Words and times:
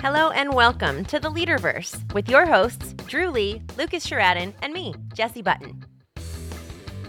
Hello 0.00 0.30
and 0.30 0.54
welcome 0.54 1.04
to 1.06 1.18
the 1.18 1.28
Leaderverse 1.28 2.14
with 2.14 2.28
your 2.28 2.46
hosts, 2.46 2.92
Dru 3.08 3.30
Lee, 3.30 3.60
Lucas 3.76 4.06
Sherraden, 4.06 4.54
and 4.62 4.72
me, 4.72 4.94
Jessie 5.12 5.42
Button. 5.42 5.84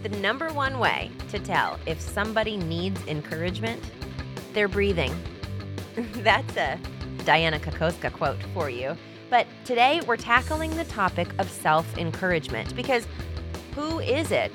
The 0.01 0.09
number 0.09 0.51
one 0.51 0.79
way 0.79 1.11
to 1.29 1.37
tell 1.37 1.79
if 1.85 2.01
somebody 2.01 2.57
needs 2.57 2.99
encouragement, 3.05 3.79
they're 4.53 4.67
breathing. 4.67 5.13
That's 5.95 6.57
a 6.57 6.79
Diana 7.25 7.59
Kokoska 7.59 8.11
quote 8.11 8.41
for 8.55 8.71
you. 8.71 8.97
But 9.29 9.45
today 9.65 10.01
we're 10.07 10.17
tackling 10.17 10.75
the 10.75 10.85
topic 10.85 11.27
of 11.37 11.47
self 11.47 11.95
encouragement 11.95 12.75
because 12.75 13.05
who 13.75 13.99
is 13.99 14.31
it 14.31 14.51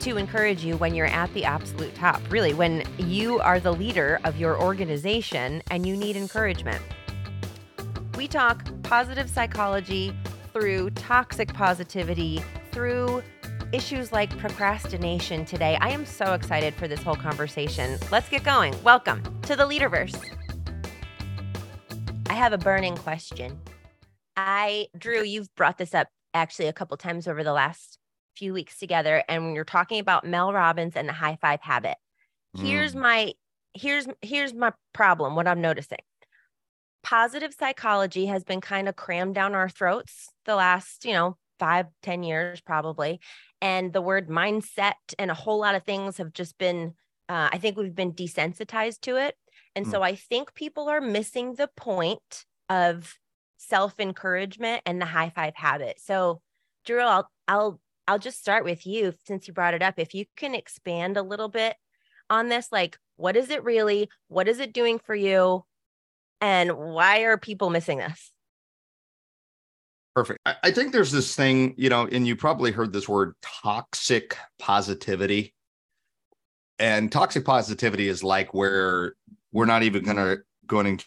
to 0.00 0.16
encourage 0.16 0.64
you 0.64 0.78
when 0.78 0.94
you're 0.94 1.08
at 1.08 1.32
the 1.34 1.44
absolute 1.44 1.94
top? 1.94 2.22
Really, 2.30 2.54
when 2.54 2.84
you 2.96 3.38
are 3.40 3.60
the 3.60 3.74
leader 3.74 4.18
of 4.24 4.38
your 4.38 4.58
organization 4.58 5.62
and 5.70 5.84
you 5.84 5.94
need 5.94 6.16
encouragement. 6.16 6.82
We 8.20 8.28
talk 8.28 8.68
positive 8.82 9.30
psychology 9.30 10.14
through 10.52 10.90
toxic 10.90 11.54
positivity, 11.54 12.42
through 12.70 13.22
issues 13.72 14.12
like 14.12 14.36
procrastination 14.36 15.46
today. 15.46 15.78
I 15.80 15.88
am 15.88 16.04
so 16.04 16.34
excited 16.34 16.74
for 16.74 16.86
this 16.86 17.02
whole 17.02 17.16
conversation. 17.16 17.98
Let's 18.12 18.28
get 18.28 18.44
going. 18.44 18.74
Welcome 18.82 19.22
to 19.44 19.56
the 19.56 19.66
Leaderverse. 19.66 20.22
I 22.28 22.34
have 22.34 22.52
a 22.52 22.58
burning 22.58 22.94
question. 22.98 23.58
I, 24.36 24.88
Dru, 24.98 25.22
you've 25.22 25.48
brought 25.54 25.78
this 25.78 25.94
up 25.94 26.08
actually 26.34 26.66
a 26.66 26.74
couple 26.74 26.98
times 26.98 27.26
over 27.26 27.42
the 27.42 27.54
last 27.54 27.98
few 28.36 28.52
weeks 28.52 28.78
together, 28.78 29.24
and 29.30 29.46
when 29.46 29.54
you're 29.54 29.64
talking 29.64 29.98
about 29.98 30.26
Mel 30.26 30.52
Robbins 30.52 30.92
and 30.94 31.08
the 31.08 31.14
high 31.14 31.38
five 31.40 31.62
habit, 31.62 31.96
here's 32.54 32.94
Mm. 32.94 33.00
my 33.00 33.32
here's 33.72 34.06
here's 34.20 34.52
my 34.52 34.74
problem. 34.92 35.36
What 35.36 35.48
I'm 35.48 35.62
noticing, 35.62 36.00
positive 37.02 37.54
psychology 37.54 38.26
has 38.26 38.44
been 38.44 38.60
kind 38.60 38.88
of 38.88 38.96
crammed 38.96 39.34
down 39.34 39.54
our 39.54 39.68
throats 39.68 40.28
the 40.44 40.54
last, 40.56 41.04
you 41.04 41.12
know, 41.12 41.36
five 41.58 41.86
ten 42.02 42.22
years 42.22 42.60
probably, 42.60 43.20
and 43.60 43.92
the 43.92 44.00
word 44.02 44.28
mindset 44.28 44.94
and 45.18 45.30
a 45.30 45.34
whole 45.34 45.58
lot 45.58 45.74
of 45.74 45.84
things 45.84 46.16
have 46.18 46.32
just 46.32 46.58
been. 46.58 46.94
Uh, 47.28 47.48
I 47.52 47.58
think 47.58 47.76
we've 47.76 47.94
been 47.94 48.12
desensitized 48.12 49.02
to 49.02 49.16
it. 49.16 49.36
And 49.76 49.86
Hmm. 49.86 49.90
so 49.90 50.02
I 50.02 50.16
think 50.16 50.54
people 50.54 50.88
are 50.88 51.00
missing 51.00 51.54
the 51.54 51.68
point 51.76 52.44
of 52.68 53.18
self 53.56 54.00
encouragement 54.00 54.82
and 54.86 55.00
the 55.00 55.06
high 55.06 55.30
five 55.30 55.54
habit. 55.54 56.00
So, 56.00 56.42
Dru, 56.84 57.00
I'll 57.02 57.30
I'll 57.48 57.80
I'll 58.08 58.18
just 58.18 58.40
start 58.40 58.64
with 58.64 58.86
you 58.86 59.14
since 59.24 59.46
you 59.46 59.54
brought 59.54 59.74
it 59.74 59.82
up. 59.82 59.94
If 59.98 60.14
you 60.14 60.24
can 60.36 60.54
expand 60.54 61.16
a 61.16 61.22
little 61.22 61.48
bit 61.48 61.76
on 62.28 62.48
this, 62.48 62.72
like 62.72 62.98
what 63.16 63.36
is 63.36 63.50
it 63.50 63.62
really? 63.64 64.08
What 64.28 64.48
is 64.48 64.60
it 64.60 64.72
doing 64.72 64.98
for 64.98 65.14
you? 65.14 65.64
And 66.40 66.72
why 66.72 67.20
are 67.20 67.36
people 67.36 67.70
missing 67.70 67.98
this? 67.98 68.32
Perfect. 70.14 70.40
I, 70.46 70.56
I 70.64 70.70
think 70.70 70.92
there's 70.92 71.12
this 71.12 71.34
thing, 71.34 71.74
you 71.76 71.88
know, 71.88 72.06
and 72.10 72.26
you 72.26 72.36
probably 72.36 72.72
heard 72.72 72.92
this 72.92 73.08
word 73.08 73.34
toxic 73.42 74.36
positivity. 74.58 75.54
And 76.78 77.12
toxic 77.12 77.44
positivity 77.44 78.08
is 78.08 78.24
like 78.24 78.54
where 78.54 79.14
we're 79.52 79.66
not 79.66 79.82
even 79.82 80.04
gonna 80.04 80.38
going 80.66 81.00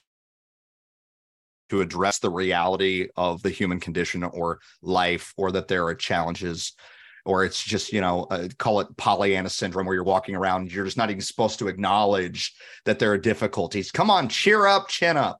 to 1.69 1.81
address 1.81 2.19
the 2.19 2.29
reality 2.29 3.07
of 3.17 3.41
the 3.41 3.49
human 3.49 3.79
condition 3.79 4.23
or 4.23 4.59
life, 4.81 5.33
or 5.37 5.51
that 5.51 5.67
there 5.67 5.85
are 5.87 5.95
challenges, 5.95 6.73
or 7.25 7.45
it's 7.45 7.63
just, 7.63 7.93
you 7.93 8.01
know, 8.01 8.23
uh, 8.29 8.47
call 8.57 8.81
it 8.81 8.97
Pollyanna 8.97 9.49
syndrome, 9.49 9.85
where 9.85 9.95
you're 9.95 10.03
walking 10.03 10.35
around, 10.35 10.71
you're 10.71 10.85
just 10.85 10.97
not 10.97 11.09
even 11.09 11.21
supposed 11.21 11.59
to 11.59 11.67
acknowledge 11.67 12.53
that 12.85 12.99
there 12.99 13.11
are 13.11 13.17
difficulties. 13.17 13.91
Come 13.91 14.09
on, 14.09 14.27
cheer 14.27 14.65
up, 14.67 14.89
chin 14.89 15.17
up. 15.17 15.39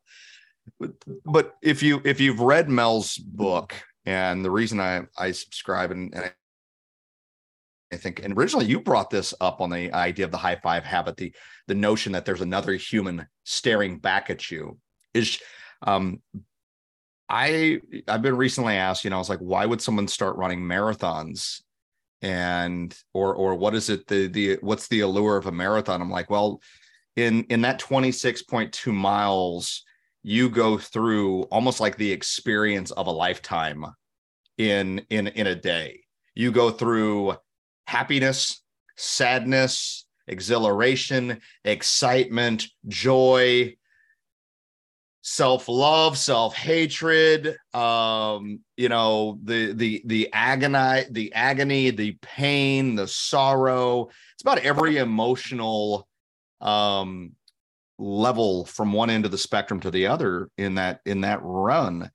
But, 0.80 0.92
but 1.26 1.56
if 1.62 1.84
you 1.84 2.02
if 2.06 2.22
you've 2.22 2.40
read 2.40 2.70
Mel's 2.70 3.18
book, 3.18 3.74
and 4.06 4.44
the 4.44 4.52
reason 4.52 4.80
I 4.80 5.04
I 5.18 5.32
subscribe 5.32 5.92
and, 5.92 6.14
and 6.16 6.26
I, 6.26 6.32
I 7.92 7.98
think 7.98 8.24
and 8.24 8.38
originally 8.38 8.66
you 8.66 8.80
brought 8.80 9.10
this 9.10 9.34
up 9.42 9.60
on 9.60 9.70
the 9.70 9.92
idea 9.94 10.26
of 10.26 10.32
the 10.32 10.38
high 10.38 10.56
five 10.56 10.86
habit, 10.86 11.18
the 11.18 11.34
the 11.68 11.76
notion 11.76 12.14
that 12.14 12.26
there's 12.26 12.42
another 12.42 12.74
human 12.76 13.28
staring 13.44 14.00
back 14.00 14.30
at 14.30 14.50
you 14.50 14.78
is 15.14 15.40
um 15.86 16.22
I 17.28 17.82
I've 18.08 18.22
been 18.22 18.38
recently 18.38 18.76
asked, 18.76 19.04
you 19.04 19.10
know, 19.10 19.18
I 19.18 19.20
was 19.20 19.30
like, 19.30 19.40
why 19.40 19.66
would 19.66 19.82
someone 19.82 20.08
start 20.08 20.38
running 20.38 20.62
marathons? 20.62 21.62
And 22.24 22.98
or 23.14 23.36
or 23.36 23.54
what 23.56 23.76
is 23.76 23.90
it 23.90 24.08
the 24.08 24.28
the 24.28 24.58
what's 24.62 24.88
the 24.88 25.02
allure 25.02 25.38
of 25.38 25.46
a 25.46 25.52
marathon? 25.52 26.02
I'm 26.02 26.10
like, 26.10 26.30
well, 26.30 26.62
in 27.16 27.44
in 27.50 27.62
that 27.62 27.80
26.2 27.80 28.94
miles, 28.94 29.84
you 30.24 30.50
go 30.50 30.78
through 30.78 31.44
almost 31.44 31.80
like 31.80 31.98
the 31.98 32.12
experience 32.12 32.92
of 32.92 33.08
a 33.08 33.12
lifetime 33.12 33.86
in 34.58 35.06
in 35.10 35.28
in 35.28 35.48
a 35.48 35.56
day. 35.56 36.00
You 36.34 36.52
go 36.52 36.72
through 36.72 37.36
happiness, 37.88 38.64
sadness, 38.96 40.06
exhilaration, 40.28 41.42
excitement, 41.66 42.68
joy, 42.88 43.76
self-love 45.26 46.18
self-hatred 46.18 47.56
um 47.74 48.60
you 48.76 48.90
know 48.90 49.40
the 49.46 49.72
the 49.72 50.02
the 50.06 50.30
agony 50.34 51.06
the 51.12 51.34
agony 51.34 51.90
the 51.90 52.18
pain 52.22 52.96
the 52.96 53.08
sorrow. 53.08 54.10
It's 54.34 54.42
about 54.42 54.60
every 54.60 54.98
emotional 54.98 56.08
um 56.60 57.32
level 57.98 58.66
from 58.66 58.92
one 58.92 59.10
end 59.10 59.24
of 59.24 59.32
the 59.32 59.38
spectrum 59.38 59.80
to 59.80 59.92
the 59.92 60.08
other 60.08 60.50
in 60.58 60.76
that 60.76 61.00
in 61.06 61.22
that 61.22 61.40
run. 61.42 62.12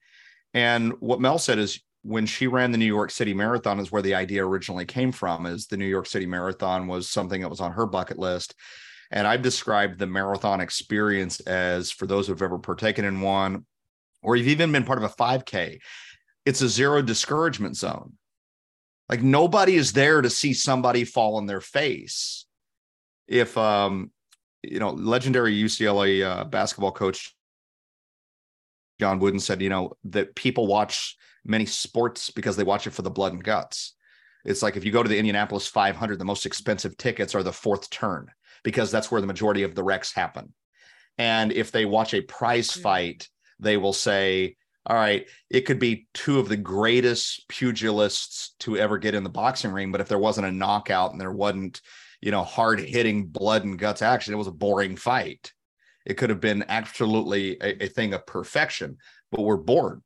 And 0.52 0.92
what 1.00 1.20
mel 1.20 1.38
said 1.38 1.58
is 1.58 1.80
when 2.02 2.26
she 2.26 2.46
ran 2.46 2.72
the 2.72 2.78
new 2.78 2.84
york 2.84 3.10
city 3.10 3.34
marathon 3.34 3.80
is 3.80 3.90
where 3.90 4.02
the 4.02 4.14
idea 4.14 4.44
originally 4.46 4.84
came 4.84 5.12
from 5.12 5.46
is 5.46 5.66
the 5.66 5.76
new 5.76 5.86
york 5.86 6.06
city 6.06 6.26
marathon 6.26 6.86
was 6.86 7.08
something 7.08 7.40
that 7.40 7.48
was 7.48 7.60
on 7.60 7.72
her 7.72 7.86
bucket 7.86 8.18
list 8.18 8.54
and 9.10 9.26
I've 9.26 9.42
described 9.42 9.98
the 9.98 10.06
marathon 10.06 10.60
experience 10.60 11.40
as 11.40 11.90
for 11.90 12.06
those 12.06 12.26
who've 12.26 12.42
ever 12.42 12.58
partaken 12.58 13.04
in 13.04 13.20
one, 13.20 13.64
or 14.22 14.36
you've 14.36 14.48
even 14.48 14.72
been 14.72 14.84
part 14.84 14.98
of 14.98 15.04
a 15.04 15.14
5K, 15.14 15.78
it's 16.44 16.60
a 16.60 16.68
zero 16.68 17.02
discouragement 17.02 17.76
zone. 17.76 18.14
Like 19.08 19.22
nobody 19.22 19.76
is 19.76 19.92
there 19.92 20.20
to 20.20 20.28
see 20.28 20.52
somebody 20.52 21.04
fall 21.04 21.36
on 21.36 21.46
their 21.46 21.60
face. 21.62 22.46
If, 23.26 23.56
um, 23.56 24.10
you 24.62 24.80
know, 24.80 24.90
legendary 24.90 25.54
UCLA 25.54 26.24
uh, 26.24 26.44
basketball 26.44 26.92
coach 26.92 27.34
John 28.98 29.18
Wooden 29.20 29.40
said, 29.40 29.62
you 29.62 29.68
know, 29.68 29.92
that 30.04 30.34
people 30.34 30.66
watch 30.66 31.16
many 31.44 31.66
sports 31.66 32.30
because 32.30 32.56
they 32.56 32.64
watch 32.64 32.86
it 32.86 32.92
for 32.92 33.02
the 33.02 33.10
blood 33.10 33.32
and 33.32 33.42
guts. 33.42 33.94
It's 34.44 34.62
like 34.62 34.76
if 34.76 34.84
you 34.84 34.92
go 34.92 35.02
to 35.02 35.08
the 35.08 35.18
Indianapolis 35.18 35.66
500, 35.66 36.18
the 36.18 36.24
most 36.24 36.46
expensive 36.46 36.96
tickets 36.96 37.34
are 37.34 37.42
the 37.42 37.52
fourth 37.52 37.88
turn 37.90 38.28
because 38.64 38.90
that's 38.90 39.10
where 39.10 39.20
the 39.20 39.26
majority 39.26 39.62
of 39.62 39.74
the 39.74 39.82
wrecks 39.82 40.14
happen. 40.14 40.52
And 41.16 41.52
if 41.52 41.72
they 41.72 41.84
watch 41.84 42.14
a 42.14 42.20
prize 42.20 42.70
Mm. 42.70 42.82
fight, 42.82 43.28
they 43.58 43.76
will 43.76 43.92
say, 43.92 44.56
all 44.86 44.96
right, 44.96 45.28
it 45.50 45.62
could 45.62 45.78
be 45.78 46.06
two 46.14 46.38
of 46.38 46.48
the 46.48 46.56
greatest 46.56 47.46
pugilists 47.48 48.50
to 48.60 48.76
ever 48.78 48.96
get 48.98 49.14
in 49.14 49.24
the 49.24 49.28
boxing 49.28 49.72
ring, 49.72 49.92
but 49.92 50.00
if 50.00 50.08
there 50.08 50.18
wasn't 50.18 50.46
a 50.46 50.52
knockout 50.52 51.12
and 51.12 51.20
there 51.20 51.32
wasn't, 51.32 51.82
you 52.20 52.30
know, 52.30 52.42
hard 52.42 52.80
hitting 52.80 53.26
blood 53.26 53.64
and 53.64 53.78
guts 53.78 54.00
action, 54.00 54.32
it 54.32 54.38
was 54.38 54.46
a 54.46 54.52
boring 54.52 54.96
fight. 54.96 55.52
It 56.06 56.14
could 56.14 56.30
have 56.30 56.40
been 56.40 56.64
absolutely 56.68 57.58
a, 57.60 57.84
a 57.84 57.88
thing 57.88 58.14
of 58.14 58.24
perfection, 58.24 58.96
but 59.30 59.42
we're 59.42 59.58
bored. 59.58 60.00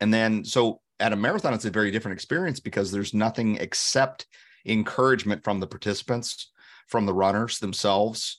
And 0.00 0.14
then, 0.14 0.44
so 0.44 0.80
at 0.98 1.12
a 1.12 1.16
marathon, 1.16 1.52
it's 1.52 1.66
a 1.66 1.70
very 1.70 1.90
different 1.90 2.14
experience 2.14 2.58
because 2.60 2.90
there's 2.90 3.12
nothing 3.12 3.56
except 3.56 4.26
encouragement 4.64 5.44
from 5.44 5.60
the 5.60 5.66
participants, 5.66 6.50
from 6.90 7.06
the 7.06 7.14
runners 7.14 7.58
themselves, 7.58 8.38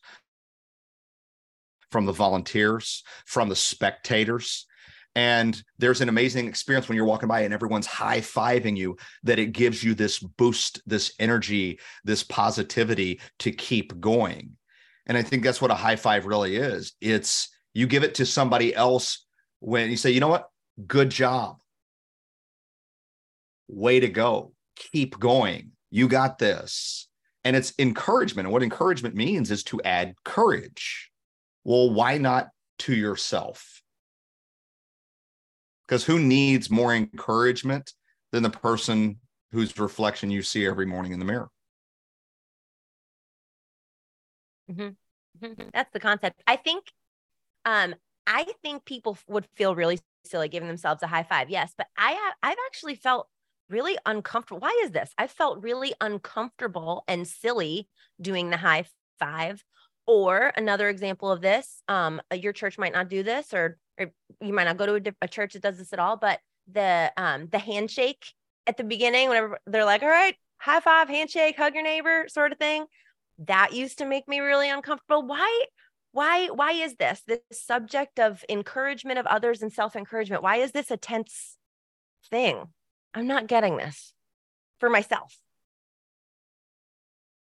from 1.90 2.05
the 2.05 2.11
volunteers, 2.11 3.03
from 3.25 3.49
the 3.49 3.55
spectators. 3.55 4.67
And 5.16 5.61
there's 5.78 6.02
an 6.02 6.09
amazing 6.09 6.47
experience 6.47 6.87
when 6.87 6.96
you're 6.96 7.05
walking 7.05 7.28
by 7.28 7.41
and 7.41 7.53
everyone's 7.53 7.87
high 7.87 8.20
fiving 8.20 8.78
you 8.78 8.97
that 9.23 9.40
it 9.40 9.47
gives 9.47 9.84
you 9.84 9.93
this 9.93 10.20
boost, 10.20 10.81
this 10.85 11.14
energy, 11.20 11.79
this 12.03 12.23
positivity 12.23 13.20
to 13.40 13.52
keep 13.52 13.99
going. 13.99 14.58
And 15.08 15.17
I 15.17 15.23
think 15.23 15.43
that's 15.43 15.61
what 15.61 15.72
a 15.72 15.75
high 15.75 15.97
five 15.97 16.25
really 16.25 16.55
is. 16.55 16.93
It's 17.02 17.49
you 17.73 17.87
give 17.87 18.03
it 18.03 18.16
to 18.16 18.25
somebody 18.25 18.73
else 18.75 19.25
when 19.59 19.90
you 19.90 19.97
say, 19.97 20.11
you 20.11 20.20
know 20.20 20.28
what? 20.28 20.49
Good 20.87 21.09
job. 21.09 21.58
Way 23.67 23.99
to 24.02 24.09
go. 24.09 24.53
Keep 24.75 25.20
going. 25.20 25.72
You 25.90 26.08
got 26.08 26.37
this. 26.37 27.09
And 27.43 27.55
it's 27.55 27.73
encouragement. 27.79 28.46
And 28.46 28.53
what 28.53 28.64
encouragement 28.64 29.16
means 29.16 29.49
is 29.52 29.64
to 29.66 29.82
add 29.84 30.16
courage. 30.23 31.11
Well, 31.64 31.91
why 31.91 32.17
not 32.17 32.49
to 32.79 32.93
yourself? 32.93 33.82
Because 35.85 36.05
who 36.05 36.20
needs 36.20 36.70
more 36.70 36.93
encouragement 36.93 37.93
than 38.32 38.43
the 38.43 38.49
person 38.49 39.20
whose 39.52 39.78
reflection 39.78 40.32
you 40.32 40.41
see 40.41 40.66
every 40.66 40.85
morning 40.85 41.11
in 41.11 41.20
the 41.20 41.26
mirror? 41.26 41.49
That's 45.73 45.91
the 45.91 45.99
concept. 45.99 46.41
I 46.47 46.55
think 46.55 46.85
um 47.66 47.96
I 48.28 48.46
think 48.61 48.85
people 48.85 49.17
would 49.28 49.47
feel 49.55 49.76
really 49.76 49.99
silly 50.23 50.47
giving 50.49 50.67
themselves 50.67 51.03
a 51.03 51.08
high 51.08 51.23
five. 51.23 51.49
Yes, 51.49 51.73
but 51.78 51.87
I 51.97 52.32
I've 52.41 52.58
actually 52.67 52.96
felt 52.96 53.28
really 53.72 53.97
uncomfortable. 54.06 54.59
Why 54.59 54.82
is 54.84 54.91
this? 54.91 55.12
I 55.18 55.28
felt 55.28 55.64
really 55.64 55.94
uncomfortable 56.02 57.03
and 57.08 57.28
silly 57.28 57.88
doing 58.20 58.50
the 58.50 58.58
high 58.58 58.85
five. 59.20 59.64
Or 60.08 60.52
another 60.58 60.90
example 60.90 61.32
of 61.32 61.41
this, 61.41 61.84
um, 61.88 62.22
uh, 62.32 62.35
your 62.35 62.53
church 62.53 62.78
might 62.78 62.91
not 62.91 63.08
do 63.08 63.22
this, 63.23 63.53
or, 63.53 63.78
or 64.00 64.12
you 64.41 64.52
might 64.52 64.64
not 64.66 64.78
go 64.78 64.97
to 64.97 65.12
a, 65.12 65.14
a 65.22 65.28
church 65.28 65.53
that 65.53 65.62
does 65.62 65.78
this 65.78 65.94
at 65.94 66.00
all. 66.00 66.18
But 66.18 66.40
the 66.72 67.14
um, 67.16 67.47
the 67.52 67.59
handshake 67.59 68.26
at 68.68 68.78
the 68.78 68.84
beginning, 68.84 69.29
whenever 69.29 69.59
they're 69.68 69.85
like, 69.85 70.02
"All 70.02 70.09
right, 70.09 70.35
high 70.58 70.79
five, 70.79 71.08
handshake, 71.08 71.56
hug 71.56 71.76
your 71.76 71.84
neighbor," 71.84 72.26
sort 72.28 72.52
of 72.52 72.58
thing, 72.58 72.85
that 73.46 73.73
used 73.73 74.00
to 74.00 74.06
make 74.06 74.28
me 74.28 74.40
really 74.40 74.70
uncomfortable. 74.70 75.26
Why? 75.26 75.66
Why? 76.14 76.47
Why 76.47 76.72
is 76.72 76.96
this 76.96 77.22
this 77.28 77.40
subject 77.52 78.20
of 78.20 78.44
encouragement 78.50 79.20
of 79.20 79.28
others 79.28 79.62
and 79.62 79.72
self 79.72 79.96
encouragement? 79.96 80.44
Why 80.44 80.58
is 80.58 80.72
this 80.72 80.91
a 80.91 80.97
tense 80.97 81.58
thing? 82.29 82.66
I'm 83.13 83.28
not 83.28 83.47
getting 83.47 83.78
this 83.78 84.13
for 84.79 84.90
myself. 84.90 85.37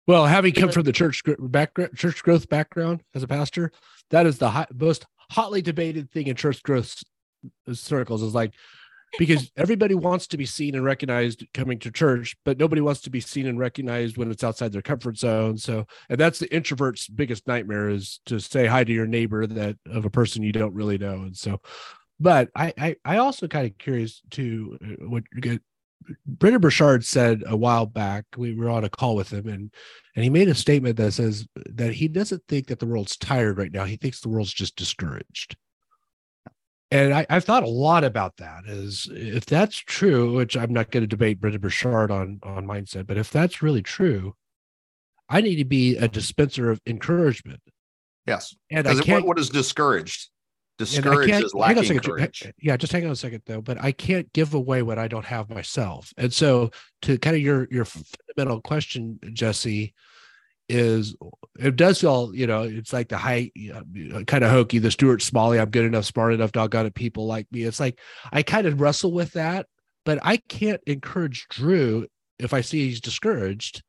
Well, 0.06 0.26
having 0.26 0.54
come 0.54 0.70
from 0.70 0.84
the 0.84 0.92
church 0.92 1.22
background, 1.38 1.96
church 1.96 2.22
growth 2.22 2.48
background 2.48 3.02
as 3.14 3.24
a 3.24 3.28
pastor, 3.28 3.72
that 4.10 4.24
is 4.24 4.38
the 4.38 4.50
high, 4.50 4.66
most 4.72 5.04
hotly 5.30 5.62
debated 5.62 6.12
thing 6.12 6.28
in 6.28 6.36
church 6.36 6.62
growth 6.62 7.02
circles 7.72 8.22
is 8.22 8.34
like 8.34 8.52
because 9.18 9.50
everybody 9.56 9.94
wants 9.94 10.28
to 10.28 10.36
be 10.36 10.46
seen 10.46 10.76
and 10.76 10.84
recognized 10.84 11.44
coming 11.52 11.80
to 11.80 11.90
church, 11.90 12.36
but 12.44 12.58
nobody 12.58 12.80
wants 12.80 13.00
to 13.02 13.10
be 13.10 13.20
seen 13.20 13.46
and 13.46 13.58
recognized 13.58 14.16
when 14.16 14.30
it's 14.30 14.44
outside 14.44 14.72
their 14.72 14.82
comfort 14.82 15.18
zone. 15.18 15.58
So, 15.58 15.86
and 16.08 16.20
that's 16.20 16.38
the 16.38 16.54
introvert's 16.54 17.08
biggest 17.08 17.48
nightmare 17.48 17.88
is 17.88 18.20
to 18.26 18.38
say 18.38 18.66
hi 18.66 18.84
to 18.84 18.92
your 18.92 19.06
neighbor 19.06 19.44
that 19.46 19.76
of 19.86 20.04
a 20.04 20.10
person 20.10 20.44
you 20.44 20.52
don't 20.52 20.74
really 20.74 20.98
know. 20.98 21.22
And 21.22 21.36
so, 21.36 21.60
but 22.18 22.50
I 22.54 22.72
I, 22.78 22.96
I 23.04 23.16
also 23.18 23.48
kind 23.48 23.66
of 23.66 23.78
curious 23.78 24.22
to 24.32 24.78
uh, 24.82 25.06
what 25.08 25.24
Brendon 26.26 26.60
Burchard 26.60 27.04
said 27.04 27.42
a 27.46 27.56
while 27.56 27.86
back. 27.86 28.24
We 28.36 28.54
were 28.54 28.70
on 28.70 28.84
a 28.84 28.90
call 28.90 29.16
with 29.16 29.32
him, 29.32 29.48
and 29.48 29.72
and 30.14 30.24
he 30.24 30.30
made 30.30 30.48
a 30.48 30.54
statement 30.54 30.96
that 30.96 31.12
says 31.12 31.46
that 31.54 31.92
he 31.94 32.08
doesn't 32.08 32.42
think 32.48 32.68
that 32.68 32.78
the 32.78 32.86
world's 32.86 33.16
tired 33.16 33.58
right 33.58 33.72
now. 33.72 33.84
He 33.84 33.96
thinks 33.96 34.20
the 34.20 34.28
world's 34.28 34.52
just 34.52 34.76
discouraged. 34.76 35.56
And 36.92 37.12
I, 37.12 37.26
have 37.28 37.44
thought 37.44 37.64
a 37.64 37.68
lot 37.68 38.04
about 38.04 38.36
that. 38.36 38.64
Is 38.66 39.08
if 39.12 39.44
that's 39.44 39.76
true, 39.76 40.34
which 40.34 40.56
I'm 40.56 40.72
not 40.72 40.90
going 40.90 41.02
to 41.02 41.08
debate 41.08 41.40
Brendon 41.40 41.60
Burchard 41.60 42.10
on 42.10 42.38
on 42.42 42.66
mindset, 42.66 43.06
but 43.06 43.18
if 43.18 43.30
that's 43.30 43.62
really 43.62 43.82
true, 43.82 44.34
I 45.28 45.40
need 45.40 45.56
to 45.56 45.64
be 45.64 45.96
a 45.96 46.08
dispenser 46.08 46.70
of 46.70 46.80
encouragement. 46.86 47.60
Yes, 48.26 48.54
and 48.70 48.86
I 48.86 48.94
can't. 48.94 49.24
What, 49.24 49.26
what 49.26 49.38
is 49.38 49.50
discouraged? 49.50 50.30
Discouraged 50.78 51.44
is 51.44 51.54
lacking 51.54 51.98
courage. 52.00 52.52
Yeah, 52.60 52.76
just 52.76 52.92
hang 52.92 53.06
on 53.06 53.10
a 53.10 53.16
second 53.16 53.42
though. 53.46 53.62
But 53.62 53.82
I 53.82 53.92
can't 53.92 54.30
give 54.32 54.52
away 54.52 54.82
what 54.82 54.98
I 54.98 55.08
don't 55.08 55.24
have 55.24 55.48
myself. 55.48 56.12
And 56.18 56.32
so, 56.32 56.70
to 57.02 57.18
kind 57.18 57.34
of 57.34 57.42
your 57.42 57.66
your 57.70 57.86
fundamental 57.86 58.60
question, 58.60 59.18
Jessie, 59.32 59.94
is 60.68 61.14
it 61.58 61.76
does 61.76 62.00
feel 62.00 62.32
you 62.34 62.46
know 62.46 62.62
it's 62.62 62.92
like 62.92 63.08
the 63.08 63.16
high 63.16 63.50
uh, 63.72 64.22
kind 64.24 64.42
of 64.42 64.50
hokey 64.50 64.78
the 64.78 64.90
stuart 64.90 65.22
smalley 65.22 65.60
i'm 65.60 65.70
good 65.70 65.84
enough 65.84 66.04
smart 66.04 66.34
enough 66.34 66.50
doggone 66.52 66.86
it 66.86 66.94
people 66.94 67.26
like 67.26 67.46
me 67.52 67.62
it's 67.62 67.78
like 67.78 68.00
i 68.32 68.42
kind 68.42 68.66
of 68.66 68.80
wrestle 68.80 69.12
with 69.12 69.32
that 69.32 69.66
but 70.04 70.18
i 70.22 70.36
can't 70.48 70.80
encourage 70.86 71.46
Dru 71.50 72.06
if 72.38 72.52
i 72.52 72.62
see 72.62 72.88
he's 72.88 73.00
discouraged 73.00 73.82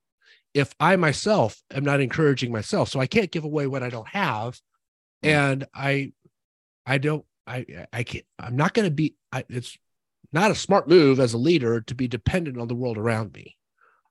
if 0.54 0.74
i 0.80 0.96
myself 0.96 1.60
am 1.74 1.84
not 1.84 2.00
encouraging 2.00 2.52
myself 2.52 2.90
so 2.90 3.00
i 3.00 3.08
can't 3.08 3.32
give 3.32 3.44
away 3.44 3.66
what 3.66 3.82
i 3.82 3.90
don't 3.90 4.10
have 4.10 4.60
hmm. 5.24 5.30
and 5.30 5.68
i 5.74 6.12
I 6.88 6.98
don't, 6.98 7.26
I, 7.46 7.66
I 7.94 8.04
can't, 8.04 8.26
I'm 8.40 8.56
not 8.56 8.74
going 8.74 8.88
to 8.88 8.94
be, 8.94 9.16
I, 9.32 9.44
it's 9.50 9.78
not 10.32 10.52
a 10.52 10.56
smart 10.56 10.88
move 10.88 11.20
as 11.20 11.34
a 11.34 11.38
leader 11.38 11.82
to 11.82 11.96
be 11.96 12.08
dependent 12.08 12.58
on 12.58 12.68
the 12.68 12.76
world 12.76 12.98
around 12.98 13.34
me. 13.34 13.58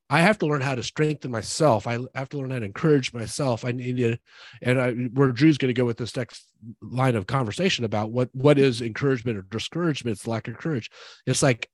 I 0.09 0.21
have 0.21 0.39
to 0.39 0.47
learn 0.47 0.61
how 0.61 0.77
to 0.77 0.85
strengthen 0.85 1.33
myself. 1.33 1.87
I 1.87 1.99
have 2.15 2.29
to 2.29 2.39
learn 2.39 2.51
how 2.53 2.61
to 2.61 2.65
encourage 2.65 3.13
myself. 3.13 3.65
I 3.65 3.73
need 3.73 3.97
to, 3.97 4.17
and 4.63 4.81
I, 4.81 4.93
where 4.93 5.33
Dru's 5.33 5.59
going 5.59 5.75
to 5.75 5.79
go 5.79 5.85
with 5.85 5.97
this 5.97 6.15
next 6.15 6.47
line 6.81 7.17
of 7.17 7.27
conversation 7.27 7.85
about 7.85 8.13
what 8.13 8.29
what 8.33 8.57
is 8.57 8.81
encouragement 8.81 9.37
or 9.37 9.43
discouragement. 9.43 10.17
It's 10.17 10.27
lack 10.27 10.47
of 10.47 10.59
courage. 10.59 10.91
It's 11.27 11.43
like 11.43 11.69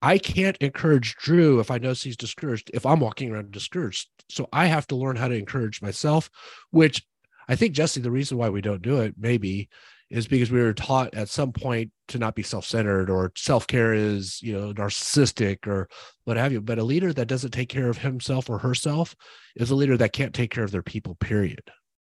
I 0.00 0.16
can't 0.16 0.56
encourage 0.58 1.16
Dru 1.16 1.60
if 1.60 1.70
I 1.70 1.76
know 1.76 1.92
he's 1.92 2.16
discouraged. 2.16 2.70
If 2.72 2.86
I'm 2.86 3.00
walking 3.00 3.30
around 3.30 3.50
discouraged, 3.50 4.08
so 4.30 4.48
I 4.54 4.66
have 4.66 4.86
to 4.86 4.96
learn 4.96 5.16
how 5.16 5.28
to 5.28 5.34
encourage 5.34 5.82
myself. 5.82 6.30
Which 6.70 7.04
I 7.46 7.56
think 7.56 7.74
Jessie, 7.74 8.00
the 8.00 8.10
reason 8.10 8.38
why 8.38 8.48
we 8.48 8.62
don't 8.62 8.80
do 8.80 9.02
it 9.02 9.16
maybe 9.18 9.68
is 10.10 10.26
because 10.26 10.50
we 10.50 10.60
were 10.60 10.72
taught 10.72 11.14
at 11.14 11.28
some 11.28 11.52
point 11.52 11.90
to 12.08 12.18
not 12.18 12.34
be 12.34 12.42
self-centered 12.42 13.10
or 13.10 13.32
self-care 13.36 13.92
is 13.92 14.40
you 14.42 14.52
know 14.52 14.72
narcissistic 14.72 15.66
or 15.66 15.88
what 16.24 16.36
have 16.36 16.52
you. 16.52 16.60
But 16.60 16.78
a 16.78 16.84
leader 16.84 17.12
that 17.12 17.26
doesn't 17.26 17.50
take 17.50 17.68
care 17.68 17.88
of 17.88 17.98
himself 17.98 18.48
or 18.48 18.58
herself 18.58 19.14
is 19.56 19.70
a 19.70 19.74
leader 19.74 19.96
that 19.96 20.12
can't 20.12 20.34
take 20.34 20.50
care 20.50 20.64
of 20.64 20.70
their 20.70 20.82
people 20.82 21.16
period. 21.16 21.62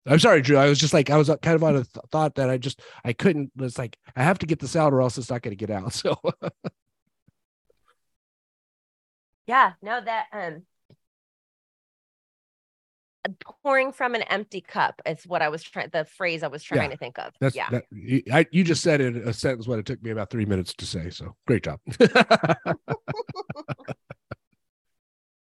I'm 0.06 0.20
sorry 0.20 0.42
Dru. 0.42 0.58
I 0.58 0.70
was 0.70 0.80
just 0.80 0.94
like 0.94 1.10
i 1.10 1.18
was 1.18 1.30
kind 1.42 1.56
of 1.56 1.64
on 1.64 1.76
a 1.76 1.84
th- 1.84 2.06
thought 2.12 2.36
that 2.36 2.50
i 2.50 2.58
just 2.58 2.82
i 3.04 3.12
couldn't 3.14 3.52
it's 3.60 3.78
like 3.78 3.98
i 4.16 4.24
have 4.24 4.40
to 4.40 4.46
get 4.46 4.60
this 4.60 4.76
out 4.76 4.94
or 4.94 5.02
else 5.02 5.18
it's 5.18 5.30
not 5.30 5.42
going 5.42 5.56
to 5.56 5.66
get 5.66 5.70
out 5.76 5.94
so. 5.94 6.20
Yeah 9.46 9.74
no 9.82 10.00
that 10.04 10.26
um 10.32 10.64
pouring 13.64 13.92
from 13.92 14.16
an 14.16 14.22
empty 14.24 14.62
cup 14.62 15.02
is 15.06 15.26
what 15.26 15.42
I 15.42 15.50
was 15.50 15.64
trying 15.64 15.90
the 15.92 16.06
phrase 16.06 16.44
I 16.44 16.48
was 16.48 16.64
trying 16.64 16.84
yeah, 16.84 16.90
to 16.90 16.98
think 16.98 17.20
of. 17.20 17.34
That's, 17.40 17.56
yeah. 17.56 17.70
That, 17.70 17.86
I, 18.32 18.46
you 18.52 18.64
just 18.64 18.82
said 18.82 19.02
in 19.02 19.18
a 19.18 19.34
sentence 19.34 19.68
what 19.68 19.80
it 19.80 19.86
took 19.86 20.02
me 20.04 20.12
about 20.12 20.30
three 20.30 20.46
minutes 20.46 20.74
to 20.76 20.86
say. 20.86 21.10
So 21.10 21.36
great 21.46 21.64
job. 21.64 21.80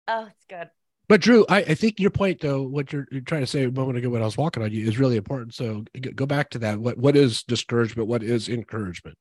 oh, 0.08 0.28
it's 0.28 0.46
good. 0.50 0.70
But 1.08 1.22
Dru, 1.22 1.46
I, 1.50 1.58
I 1.58 1.74
think 1.74 2.00
your 2.00 2.12
point 2.12 2.40
though, 2.42 2.62
what 2.62 2.94
you're, 2.94 3.08
you're, 3.12 3.22
trying 3.22 3.42
to 3.42 3.48
say 3.48 3.64
a 3.64 3.72
moment 3.72 3.98
ago 3.98 4.10
when 4.10 4.22
I 4.22 4.26
was 4.26 4.38
walking 4.38 4.62
on 4.62 4.72
you 4.72 4.88
is 4.88 5.00
really 5.00 5.18
important. 5.18 5.56
So 5.56 5.84
go 6.16 6.28
back 6.28 6.52
to 6.52 6.60
that. 6.60 6.80
What 6.80 6.98
what 6.98 7.16
is 7.16 7.42
discouragement? 7.44 8.08
What 8.08 8.22
is 8.22 8.48
encouragement? 8.48 9.18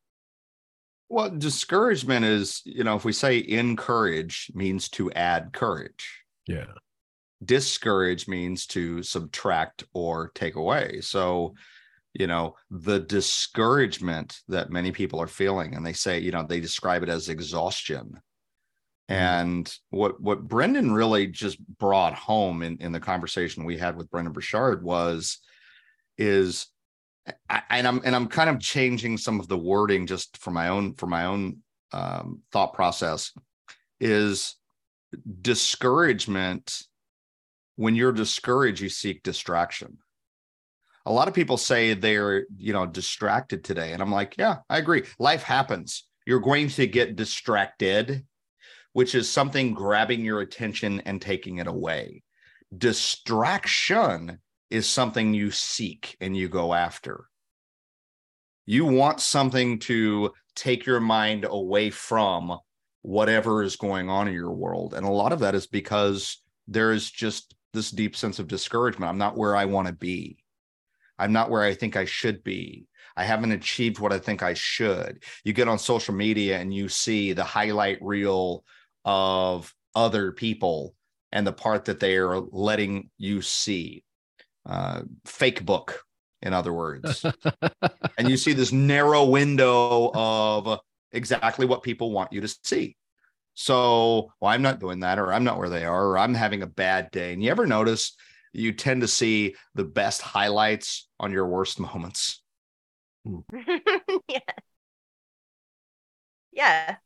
Well, 1.08 1.30
discouragement 1.30 2.26
is, 2.26 2.60
you 2.66 2.84
know, 2.84 2.96
if 2.96 3.06
we 3.06 3.12
say 3.12 3.42
encourage 3.48 4.50
means 4.54 4.90
to 4.90 5.10
add 5.12 5.54
courage. 5.54 6.24
Yeah 6.46 6.66
discourage 7.44 8.26
means 8.26 8.66
to 8.66 9.02
subtract 9.02 9.84
or 9.92 10.30
take 10.34 10.56
away 10.56 11.00
so 11.00 11.54
you 12.14 12.26
know 12.26 12.56
the 12.70 12.98
discouragement 13.00 14.40
that 14.48 14.70
many 14.70 14.90
people 14.90 15.20
are 15.20 15.28
feeling 15.28 15.74
and 15.74 15.86
they 15.86 15.92
say 15.92 16.18
you 16.18 16.32
know 16.32 16.42
they 16.42 16.60
describe 16.60 17.02
it 17.02 17.08
as 17.08 17.28
exhaustion 17.28 18.06
mm-hmm. 18.06 19.14
and 19.14 19.78
what 19.90 20.20
what 20.20 20.48
Brendon 20.48 20.92
really 20.92 21.26
just 21.26 21.58
brought 21.78 22.14
home 22.14 22.62
in, 22.62 22.76
in 22.78 22.92
the 22.92 23.00
conversation 23.00 23.64
we 23.64 23.78
had 23.78 23.96
with 23.96 24.10
Brendon 24.10 24.32
Burchard 24.32 24.82
was 24.82 25.38
is 26.16 26.66
I, 27.48 27.62
and 27.70 27.86
I'm 27.86 28.00
and 28.04 28.16
I'm 28.16 28.26
kind 28.26 28.50
of 28.50 28.60
changing 28.60 29.18
some 29.18 29.38
of 29.38 29.48
the 29.48 29.58
wording 29.58 30.06
just 30.06 30.36
for 30.38 30.50
my 30.50 30.68
own 30.68 30.94
for 30.94 31.06
my 31.06 31.26
own 31.26 31.58
um, 31.92 32.42
thought 32.52 32.74
process 32.74 33.32
is 34.00 34.56
discouragement 35.40 36.82
when 37.78 37.94
you're 37.94 38.10
discouraged, 38.10 38.80
you 38.80 38.88
seek 38.88 39.22
distraction. 39.22 39.98
A 41.06 41.12
lot 41.12 41.28
of 41.28 41.34
people 41.34 41.56
say 41.56 41.94
they're, 41.94 42.44
you 42.56 42.72
know, 42.72 42.86
distracted 42.86 43.62
today. 43.62 43.92
And 43.92 44.02
I'm 44.02 44.10
like, 44.10 44.34
yeah, 44.36 44.56
I 44.68 44.78
agree. 44.78 45.04
Life 45.20 45.44
happens. 45.44 46.04
You're 46.26 46.40
going 46.40 46.70
to 46.70 46.88
get 46.88 47.14
distracted, 47.14 48.26
which 48.94 49.14
is 49.14 49.30
something 49.30 49.74
grabbing 49.74 50.24
your 50.24 50.40
attention 50.40 51.02
and 51.06 51.22
taking 51.22 51.58
it 51.58 51.68
away. 51.68 52.24
Distraction 52.76 54.40
is 54.70 54.88
something 54.88 55.32
you 55.32 55.52
seek 55.52 56.16
and 56.20 56.36
you 56.36 56.48
go 56.48 56.74
after. 56.74 57.26
You 58.66 58.86
want 58.86 59.20
something 59.20 59.78
to 59.80 60.32
take 60.56 60.84
your 60.84 60.98
mind 60.98 61.46
away 61.48 61.90
from 61.90 62.58
whatever 63.02 63.62
is 63.62 63.76
going 63.76 64.10
on 64.10 64.26
in 64.26 64.34
your 64.34 64.52
world. 64.52 64.94
And 64.94 65.06
a 65.06 65.10
lot 65.10 65.32
of 65.32 65.38
that 65.38 65.54
is 65.54 65.68
because 65.68 66.42
there 66.66 66.90
is 66.90 67.08
just 67.08 67.54
this 67.72 67.90
deep 67.90 68.16
sense 68.16 68.38
of 68.38 68.48
discouragement. 68.48 69.10
I'm 69.10 69.18
not 69.18 69.36
where 69.36 69.54
I 69.56 69.64
want 69.64 69.88
to 69.88 69.94
be. 69.94 70.38
I'm 71.18 71.32
not 71.32 71.50
where 71.50 71.62
I 71.62 71.74
think 71.74 71.96
I 71.96 72.04
should 72.04 72.44
be. 72.44 72.86
I 73.16 73.24
haven't 73.24 73.52
achieved 73.52 73.98
what 73.98 74.12
I 74.12 74.18
think 74.18 74.42
I 74.42 74.54
should. 74.54 75.24
You 75.44 75.52
get 75.52 75.68
on 75.68 75.78
social 75.78 76.14
media 76.14 76.58
and 76.58 76.72
you 76.72 76.88
see 76.88 77.32
the 77.32 77.44
highlight 77.44 77.98
reel 78.00 78.64
of 79.04 79.74
other 79.94 80.30
people 80.30 80.94
and 81.32 81.46
the 81.46 81.52
part 81.52 81.86
that 81.86 82.00
they 82.00 82.16
are 82.16 82.38
letting 82.38 83.10
you 83.18 83.42
see. 83.42 84.04
Uh, 84.64 85.02
fake 85.24 85.64
book, 85.64 86.04
in 86.42 86.52
other 86.52 86.72
words. 86.72 87.24
and 88.18 88.30
you 88.30 88.36
see 88.36 88.52
this 88.52 88.70
narrow 88.70 89.24
window 89.24 90.12
of 90.14 90.78
exactly 91.12 91.66
what 91.66 91.82
people 91.82 92.12
want 92.12 92.32
you 92.32 92.40
to 92.40 92.56
see. 92.62 92.96
So, 93.60 94.32
well, 94.40 94.52
I'm 94.52 94.62
not 94.62 94.78
doing 94.78 95.00
that, 95.00 95.18
or 95.18 95.32
I'm 95.32 95.42
not 95.42 95.58
where 95.58 95.68
they 95.68 95.84
are, 95.84 96.10
or 96.10 96.16
I'm 96.16 96.32
having 96.32 96.62
a 96.62 96.66
bad 96.68 97.10
day. 97.10 97.32
And 97.32 97.42
you 97.42 97.50
ever 97.50 97.66
notice 97.66 98.14
you 98.52 98.70
tend 98.72 99.00
to 99.00 99.08
see 99.08 99.56
the 99.74 99.82
best 99.82 100.22
highlights 100.22 101.08
on 101.18 101.32
your 101.32 101.44
worst 101.44 101.80
moments? 101.80 102.40
Hmm. 103.26 103.40
yeah. 104.28 104.38
Yeah. 106.52 106.96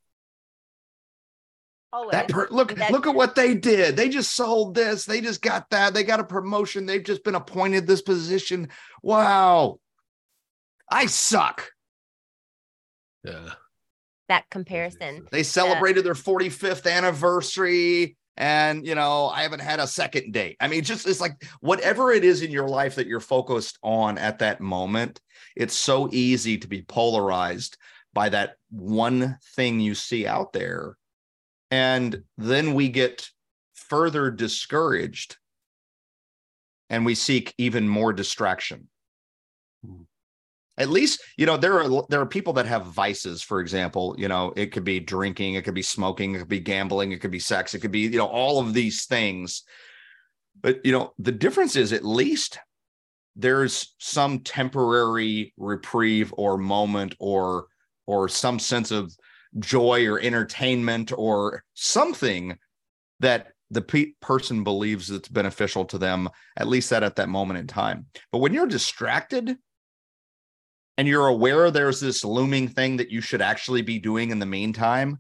Always. 1.91 2.13
That 2.13 2.29
per- 2.29 2.49
look, 2.51 2.75
That- 2.75 2.93
look 2.93 3.07
at 3.07 3.15
what 3.15 3.35
they 3.35 3.55
did. 3.55 3.97
They 3.97 4.11
just 4.11 4.37
sold 4.37 4.75
this. 4.75 5.07
They 5.07 5.23
just 5.23 5.41
got 5.41 5.71
that. 5.71 5.95
They 5.95 6.05
got 6.05 6.21
a 6.21 6.25
promotion. 6.25 6.85
They've 6.85 7.03
just 7.03 7.25
been 7.25 7.35
appointed 7.35 7.87
this 7.87 8.03
position. 8.03 8.69
Wow. 9.03 9.81
I 10.91 11.07
suck. 11.07 11.71
Yeah. 13.25 13.55
That 14.29 14.49
comparison. 14.51 15.27
They 15.31 15.43
celebrated 15.43 16.05
their 16.05 16.15
45th 16.15 16.91
anniversary. 16.91 18.17
And 18.37 18.87
you 18.87 18.95
know, 18.95 19.29
I 19.29 19.43
haven't 19.43 19.61
had 19.61 19.79
a 19.79 19.87
second 19.87 20.33
date. 20.33 20.57
I 20.61 20.69
mean, 20.69 20.83
just 20.85 21.07
it's 21.07 21.21
like 21.21 21.43
whatever 21.61 22.13
it 22.13 22.25
is 22.25 22.43
in 22.43 22.51
your 22.51 22.69
life 22.69 22.95
that 22.95 23.07
you're 23.07 23.21
focused 23.21 23.79
on 23.83 24.17
at 24.17 24.39
that 24.39 24.61
moment, 24.61 25.21
it's 25.55 25.75
so 25.75 26.09
easy 26.13 26.57
to 26.59 26.67
be 26.67 26.83
polarized 26.83 27.77
by 28.15 28.29
that 28.31 28.57
one 28.71 29.39
thing 29.55 29.81
you 29.81 29.95
see 29.95 30.27
out 30.27 30.53
there. 30.53 30.97
And 31.71 32.23
then 32.39 32.75
we 32.75 32.89
get 32.89 33.29
further 33.75 34.31
discouraged 34.31 35.37
and 36.89 37.05
we 37.05 37.15
seek 37.15 37.55
even 37.59 37.89
more 37.89 38.13
distraction. 38.13 38.89
Hmm. 39.85 40.03
At 40.79 40.89
least, 40.89 41.23
you 41.37 41.45
know, 41.45 41.57
there 41.57 41.81
are 41.81 42.05
there 42.09 42.21
are 42.21 42.27
people 42.27 42.55
that 42.55 42.67
have 42.67 42.87
vices, 42.87 43.43
for 43.43 43.61
example, 43.61 44.15
you 44.19 44.29
know, 44.29 44.55
it 44.57 44.73
could 44.73 44.85
be 44.85 45.01
drinking, 45.01 45.55
it 45.55 45.65
could 45.65 45.75
be 45.75 45.83
smoking, 45.83 46.35
it 46.35 46.39
could 46.39 46.49
be 46.49 46.61
gambling, 46.61 47.13
it 47.13 47.21
could 47.21 47.31
be 47.31 47.39
sex, 47.39 47.75
it 47.75 47.81
could 47.81 47.93
be, 47.93 48.01
you 48.01 48.17
know, 48.17 48.27
all 48.27 48.59
of 48.59 48.73
these 48.73 49.05
things. 49.05 49.65
But, 50.61 50.85
you 50.85 50.93
know, 50.93 51.13
the 51.19 51.33
difference 51.33 51.77
is 51.77 51.93
at 51.93 52.05
least 52.05 52.59
there's 53.37 53.95
some 53.99 54.41
temporary 54.41 55.53
reprieve 55.57 56.33
or 56.37 56.59
moment 56.59 57.15
or 57.19 57.67
or 58.07 58.29
some 58.29 58.59
sense 58.59 58.91
of 58.91 59.15
joy 59.59 60.07
or 60.07 60.21
entertainment 60.21 61.13
or 61.17 61.65
something 61.75 62.57
that 63.21 63.49
the 63.71 63.83
pe- 63.83 64.13
person 64.21 64.65
believes 64.65 65.11
it's 65.11 65.29
beneficial 65.29 65.85
to 65.85 65.99
them 65.99 66.29
at 66.57 66.69
least 66.69 66.91
that 66.91 67.03
at 67.03 67.17
that 67.17 67.29
moment 67.29 67.59
in 67.59 67.67
time 67.67 68.07
but 68.31 68.39
when 68.39 68.53
you're 68.53 68.67
distracted 68.67 69.57
and 70.99 71.09
you're 71.09 71.27
aware 71.27 71.71
there's 71.71 72.01
this 72.01 72.25
looming 72.25 72.69
thing 72.69 72.97
that 72.99 73.11
you 73.11 73.21
should 73.21 73.43
actually 73.43 73.83
be 73.83 73.99
doing 73.99 74.31
in 74.31 74.39
the 74.39 74.47
meantime 74.47 75.19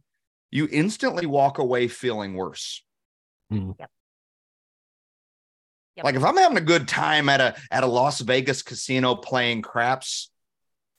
you 0.50 0.69
instantly 0.71 1.25
walk 1.25 1.59
away 1.59 1.88
feeling 1.88 2.35
worse. 2.35 2.85
Hmm. 3.50 3.73
Yep. 3.79 3.91
like 6.05 6.14
if 6.14 6.25
i'm 6.25 6.38
having 6.38 6.57
a 6.57 6.62
good 6.62 6.88
time 6.88 7.29
at 7.29 7.43
a 7.43 7.55
at 7.71 7.85
a 7.85 7.87
las 7.87 8.21
vegas 8.21 8.62
casino 8.62 9.14
playing 9.14 9.61
craps 9.61 10.31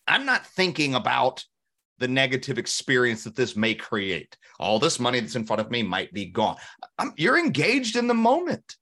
i'm 0.06 0.28
not 0.28 0.46
thinking 0.46 0.94
about 0.94 1.44
the 2.04 2.08
negative 2.08 2.58
experience 2.58 3.24
that 3.24 3.36
this 3.36 3.56
may 3.56 3.74
create. 3.74 4.36
All 4.60 4.78
this 4.78 5.00
money 5.00 5.22
that's 5.22 5.36
in 5.36 5.46
front 5.46 5.62
of 5.62 5.72
me 5.72 5.84
might 5.84 6.12
be 6.14 6.26
gone. 6.26 6.58
I'm, 6.98 7.14
you're 7.16 7.40
engaged 7.40 7.96
in 7.96 8.08
the 8.08 8.14
moment. 8.14 8.76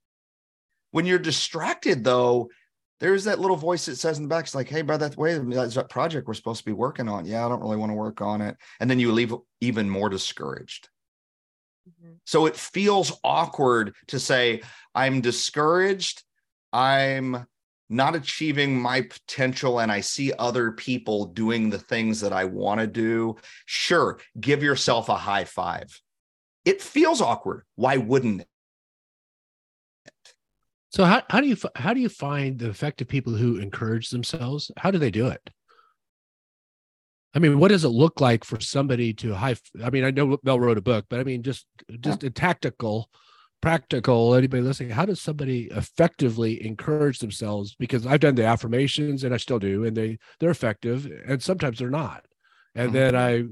When 0.90 1.06
you're 1.06 1.20
distracted 1.20 2.02
though 2.04 2.50
there's 3.02 3.24
that 3.24 3.40
little 3.40 3.56
voice 3.56 3.84
that 3.86 3.96
says 3.96 4.16
in 4.16 4.24
the 4.24 4.28
back 4.28 4.44
it's 4.44 4.54
like 4.54 4.68
hey 4.68 4.80
brother 4.80 5.06
that's 5.06 5.16
way 5.18 5.36
that's 5.36 5.74
that 5.74 5.90
project 5.90 6.26
we're 6.26 6.34
supposed 6.34 6.60
to 6.60 6.64
be 6.64 6.72
working 6.72 7.08
on 7.08 7.26
yeah 7.26 7.44
i 7.44 7.48
don't 7.48 7.60
really 7.60 7.76
want 7.76 7.90
to 7.90 7.96
work 7.96 8.22
on 8.22 8.40
it 8.40 8.56
and 8.80 8.88
then 8.88 8.98
you 8.98 9.12
leave 9.12 9.34
even 9.60 9.90
more 9.90 10.08
discouraged 10.08 10.88
Mhm. 11.88 12.18
so 12.24 12.46
it 12.46 12.56
feels 12.56 13.18
awkward 13.24 13.94
to 14.06 14.20
say, 14.20 14.62
I'm 14.94 15.20
discouraged. 15.20 16.22
I'm 16.72 17.44
not 17.88 18.14
achieving 18.14 18.80
my 18.80 19.02
potential, 19.02 19.80
and 19.80 19.90
I 19.90 20.00
see 20.00 20.32
other 20.38 20.72
people 20.72 21.26
doing 21.26 21.70
the 21.70 21.80
things 21.80 22.20
that 22.20 22.32
I 22.32 22.44
want 22.44 22.80
to 22.80 22.86
do. 22.86 23.36
Sure, 23.66 24.20
give 24.40 24.62
yourself 24.62 25.08
a 25.08 25.16
high 25.16 25.44
five. 25.44 26.00
It 26.64 26.80
feels 26.80 27.20
awkward. 27.20 27.64
Why 27.74 27.96
wouldn't 27.96 28.42
it? 28.42 28.48
So 30.92 31.04
how, 31.04 31.22
how 31.30 31.40
do 31.40 31.46
you 31.48 31.56
how 31.74 31.94
do 31.94 32.00
you 32.00 32.08
find 32.10 32.58
the 32.58 32.68
effective 32.68 33.08
people 33.08 33.32
who 33.34 33.56
encourage 33.56 34.10
themselves? 34.10 34.70
How 34.76 34.90
do 34.90 34.98
they 34.98 35.10
do 35.10 35.26
it? 35.28 35.50
I 37.34 37.38
mean, 37.38 37.58
what 37.58 37.68
does 37.68 37.84
it 37.84 37.88
look 37.88 38.20
like 38.20 38.44
for 38.44 38.60
somebody 38.60 39.14
to 39.14 39.34
high? 39.34 39.56
I 39.82 39.88
mean, 39.88 40.04
I 40.04 40.10
know 40.10 40.36
Mel 40.42 40.60
wrote 40.60 40.76
a 40.76 40.82
book, 40.82 41.06
but 41.08 41.18
I 41.18 41.24
mean, 41.24 41.42
just 41.42 41.66
just 42.00 42.22
a 42.24 42.30
tactical, 42.30 43.08
practical. 43.62 44.34
Anybody 44.34 44.62
listening? 44.62 44.90
How 44.90 45.06
does 45.06 45.20
somebody 45.20 45.68
effectively 45.70 46.62
encourage 46.64 47.20
themselves? 47.20 47.74
Because 47.78 48.06
I've 48.06 48.20
done 48.20 48.34
the 48.34 48.44
affirmations, 48.44 49.24
and 49.24 49.32
I 49.32 49.38
still 49.38 49.58
do, 49.58 49.84
and 49.84 49.96
they 49.96 50.18
they're 50.40 50.50
effective, 50.50 51.10
and 51.26 51.42
sometimes 51.42 51.78
they're 51.78 51.88
not. 51.88 52.26
And 52.74 52.90
Mhm. 52.90 52.92
then 52.92 53.16
I, 53.16 53.44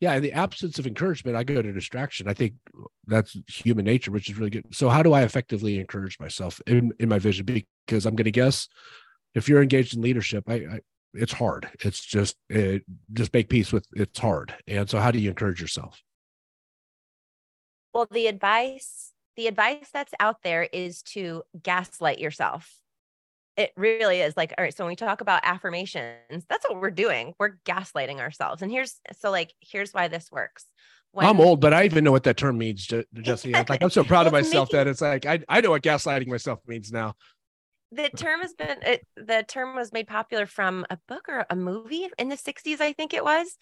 yeah, 0.00 0.14
in 0.14 0.22
the 0.22 0.32
absence 0.32 0.78
of 0.78 0.86
encouragement, 0.86 1.36
I 1.36 1.44
go 1.44 1.62
to 1.62 1.72
distraction. 1.72 2.28
I 2.28 2.34
think 2.34 2.54
that's 3.06 3.36
human 3.48 3.86
nature, 3.86 4.10
which 4.10 4.28
is 4.28 4.36
really 4.36 4.50
good. 4.50 4.64
So, 4.72 4.88
how 4.88 5.02
do 5.02 5.12
I 5.14 5.22
effectively 5.22 5.78
encourage 5.78 6.20
myself 6.20 6.60
in 6.66 6.92
in 6.98 7.08
my 7.08 7.18
vision? 7.18 7.46
Because 7.46 8.04
I'm 8.04 8.14
going 8.14 8.24
to 8.24 8.30
guess 8.30 8.68
if 9.34 9.48
you're 9.48 9.62
engaged 9.62 9.94
in 9.94 10.02
leadership, 10.02 10.44
I, 10.48 10.54
I 10.54 10.80
it's 11.14 11.32
hard. 11.32 11.68
It's 11.80 12.04
just 12.04 12.36
it, 12.50 12.82
just 13.12 13.32
make 13.32 13.48
peace 13.48 13.72
with 13.72 13.86
it's 13.94 14.18
hard. 14.18 14.54
And 14.66 14.88
so, 14.88 14.98
how 14.98 15.10
do 15.10 15.18
you 15.18 15.30
encourage 15.30 15.62
yourself? 15.62 16.02
Well, 17.94 18.06
the 18.10 18.26
advice, 18.26 19.12
the 19.36 19.46
advice 19.46 19.88
that's 19.92 20.12
out 20.20 20.42
there 20.42 20.64
is 20.64 21.02
to 21.14 21.42
gaslight 21.62 22.18
yourself. 22.18 22.70
It 23.56 23.72
really 23.76 24.20
is 24.20 24.36
like, 24.36 24.52
all 24.58 24.62
right, 24.64 24.76
so 24.76 24.84
when 24.84 24.90
we 24.90 24.96
talk 24.96 25.20
about 25.20 25.40
affirmations, 25.44 26.44
that's 26.48 26.68
what 26.68 26.80
we're 26.80 26.90
doing. 26.90 27.34
We're 27.38 27.56
gaslighting 27.64 28.18
ourselves. 28.18 28.62
And 28.62 28.70
here's 28.70 29.00
so 29.18 29.30
like 29.30 29.54
here's 29.60 29.92
why 29.92 30.08
this 30.08 30.30
works. 30.30 30.66
I'm 31.18 31.40
old, 31.40 31.60
but 31.62 31.72
I 31.72 31.84
even 31.84 32.04
know 32.04 32.12
what 32.12 32.24
that 32.24 32.36
term 32.36 32.58
means, 32.58 32.86
Je- 32.86 33.04
Jessie. 33.14 33.52
Like 33.52 33.82
I'm 33.82 33.88
so 33.90 34.04
proud 34.04 34.26
of 34.26 34.32
myself 34.34 34.68
making- 34.68 34.78
that 34.84 34.86
it's 34.90 35.00
like 35.00 35.24
I 35.24 35.40
I 35.48 35.60
know 35.62 35.70
what 35.70 35.82
gaslighting 35.82 36.26
myself 36.26 36.58
means 36.66 36.92
now. 36.92 37.14
the 37.92 38.10
term 38.10 38.40
has 38.40 38.52
been 38.52 38.78
it, 38.82 39.06
the 39.16 39.44
term 39.48 39.74
was 39.74 39.92
made 39.92 40.08
popular 40.08 40.44
from 40.44 40.84
a 40.90 40.98
book 41.08 41.26
or 41.28 41.46
a 41.48 41.56
movie 41.56 42.08
in 42.18 42.28
the 42.28 42.36
60s 42.36 42.80
i 42.80 42.92
think 42.92 43.14
it 43.14 43.22
was 43.24 43.56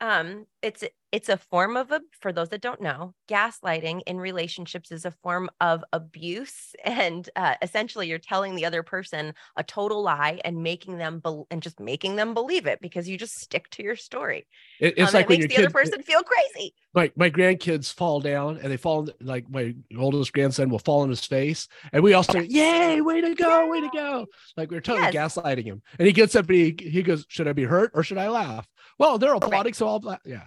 um 0.00 0.46
it's 0.62 0.84
it's 1.10 1.28
a 1.28 1.36
form 1.36 1.76
of 1.76 1.90
a 1.90 2.00
for 2.20 2.32
those 2.32 2.50
that 2.50 2.60
don't 2.60 2.80
know 2.80 3.14
gaslighting 3.28 4.02
in 4.06 4.18
relationships 4.18 4.92
is 4.92 5.04
a 5.04 5.10
form 5.10 5.48
of 5.60 5.82
abuse 5.92 6.74
and 6.84 7.30
uh, 7.36 7.54
essentially 7.62 8.08
you're 8.08 8.18
telling 8.18 8.54
the 8.54 8.64
other 8.66 8.82
person 8.82 9.32
a 9.56 9.62
total 9.64 10.02
lie 10.02 10.40
and 10.44 10.62
making 10.62 10.98
them 10.98 11.18
bel 11.20 11.46
and 11.50 11.62
just 11.62 11.80
making 11.80 12.16
them 12.16 12.34
believe 12.34 12.66
it 12.66 12.80
because 12.80 13.08
you 13.08 13.16
just 13.16 13.38
stick 13.40 13.68
to 13.70 13.82
your 13.82 13.96
story 13.96 14.46
It, 14.80 14.98
um, 14.98 15.14
like 15.14 15.28
and 15.28 15.28
when 15.28 15.38
it 15.38 15.38
your 15.38 15.48
makes 15.48 15.54
the 15.54 15.62
kids, 15.62 15.66
other 15.66 15.72
person 15.72 16.02
feel 16.02 16.22
crazy. 16.22 16.74
my 16.94 17.10
my 17.16 17.30
grandkids 17.30 17.92
fall 17.92 18.20
down 18.20 18.58
and 18.58 18.70
they 18.70 18.76
fall 18.76 19.08
like 19.20 19.48
my 19.48 19.74
oldest 19.98 20.32
grandson 20.32 20.68
will 20.68 20.78
fall 20.78 21.00
on 21.00 21.08
his 21.10 21.24
face 21.24 21.68
and 21.92 22.02
we 22.02 22.12
all 22.12 22.22
say 22.22 22.44
yay 22.44 23.00
way 23.00 23.20
to 23.20 23.34
go 23.34 23.66
way 23.68 23.80
to 23.80 23.88
go. 23.88 24.26
Like 24.56 24.70
we 24.70 24.76
are 24.76 24.80
totally 24.80 25.08
gaslighting 25.12 25.64
him 25.64 25.82
and 25.98 26.06
he 26.06 26.12
gets 26.12 26.36
up 26.36 26.48
and 26.48 26.56
he, 26.58 26.76
he 26.80 27.02
goes 27.02 27.24
should 27.28 27.48
i 27.48 27.52
be 27.52 27.64
hurt 27.64 27.92
or 27.94 28.02
should 28.02 28.18
i 28.18 28.28
laugh? 28.28 28.66
Well 28.98 29.18
they're 29.18 29.34
applauding 29.34 29.74
so 29.74 29.88
i'll 29.88 30.18
yeah 30.24 30.44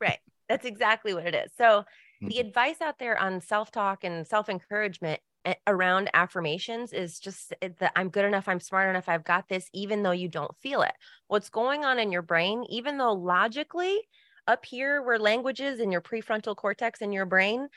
right. 0.00 0.18
That's 0.48 0.64
exactly 0.64 1.14
what 1.14 1.26
it 1.26 1.34
is. 1.34 1.50
So 1.56 1.84
the 2.20 2.36
Mhm. 2.36 2.40
advice 2.40 2.80
out 2.80 2.98
there 2.98 3.18
on 3.18 3.40
self-talk 3.40 4.04
and 4.04 4.26
self-encouragement 4.26 5.20
eh, 5.44 5.54
around 5.66 6.08
affirmations 6.14 6.92
is 6.92 7.20
just 7.20 7.52
eh, 7.62 7.68
that 7.78 7.92
i'm 7.94 8.08
good 8.08 8.24
enough 8.24 8.48
i'm 8.48 8.58
smart 8.60 8.88
enough 8.88 9.08
i've 9.08 9.24
got 9.24 9.48
this 9.48 9.68
even 9.72 10.02
though 10.02 10.12
you 10.12 10.28
don't 10.28 10.56
feel 10.56 10.82
it. 10.82 10.94
What's 11.28 11.50
going 11.50 11.84
on 11.84 11.98
in 11.98 12.10
your 12.10 12.22
brain 12.22 12.64
even 12.68 12.98
though 12.98 13.12
logically 13.12 14.00
up 14.46 14.64
here 14.64 15.02
where 15.02 15.18
language 15.18 15.60
is 15.60 15.78
in 15.78 15.92
your 15.92 16.00
prefrontal 16.00 16.56
cortex 16.56 17.00
in 17.00 17.12
your 17.12 17.26
brain 17.26 17.68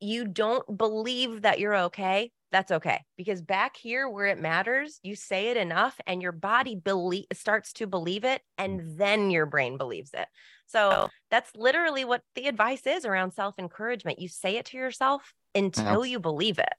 you 0.00 0.26
don't 0.26 0.76
believe 0.76 1.42
that 1.42 1.60
you're 1.60 1.76
okay 1.76 2.30
that's 2.52 2.70
okay. 2.70 3.02
Because 3.16 3.42
back 3.42 3.76
here 3.76 4.08
where 4.08 4.26
it 4.26 4.38
matters 4.38 5.00
you 5.02 5.16
say 5.16 5.48
it 5.48 5.56
enough 5.56 6.00
and 6.06 6.22
your 6.22 6.30
body 6.32 6.76
believe 6.76 7.26
starts 7.32 7.72
to 7.74 7.86
believe 7.88 8.22
it 8.24 8.42
and 8.58 8.80
mm. 8.80 8.96
then 8.96 9.30
your 9.30 9.46
brain 9.46 9.76
believes 9.76 10.10
it 10.14 10.28
so 10.66 11.10
that's 11.30 11.54
literally 11.56 12.04
what 12.04 12.22
the 12.34 12.46
advice 12.46 12.86
is 12.86 13.04
around 13.04 13.32
self 13.32 13.58
encouragement. 13.58 14.18
You 14.18 14.28
say 14.28 14.56
it 14.56 14.66
to 14.66 14.76
yourself 14.76 15.34
until 15.54 16.04
you 16.04 16.18
believe 16.20 16.58
it. 16.58 16.74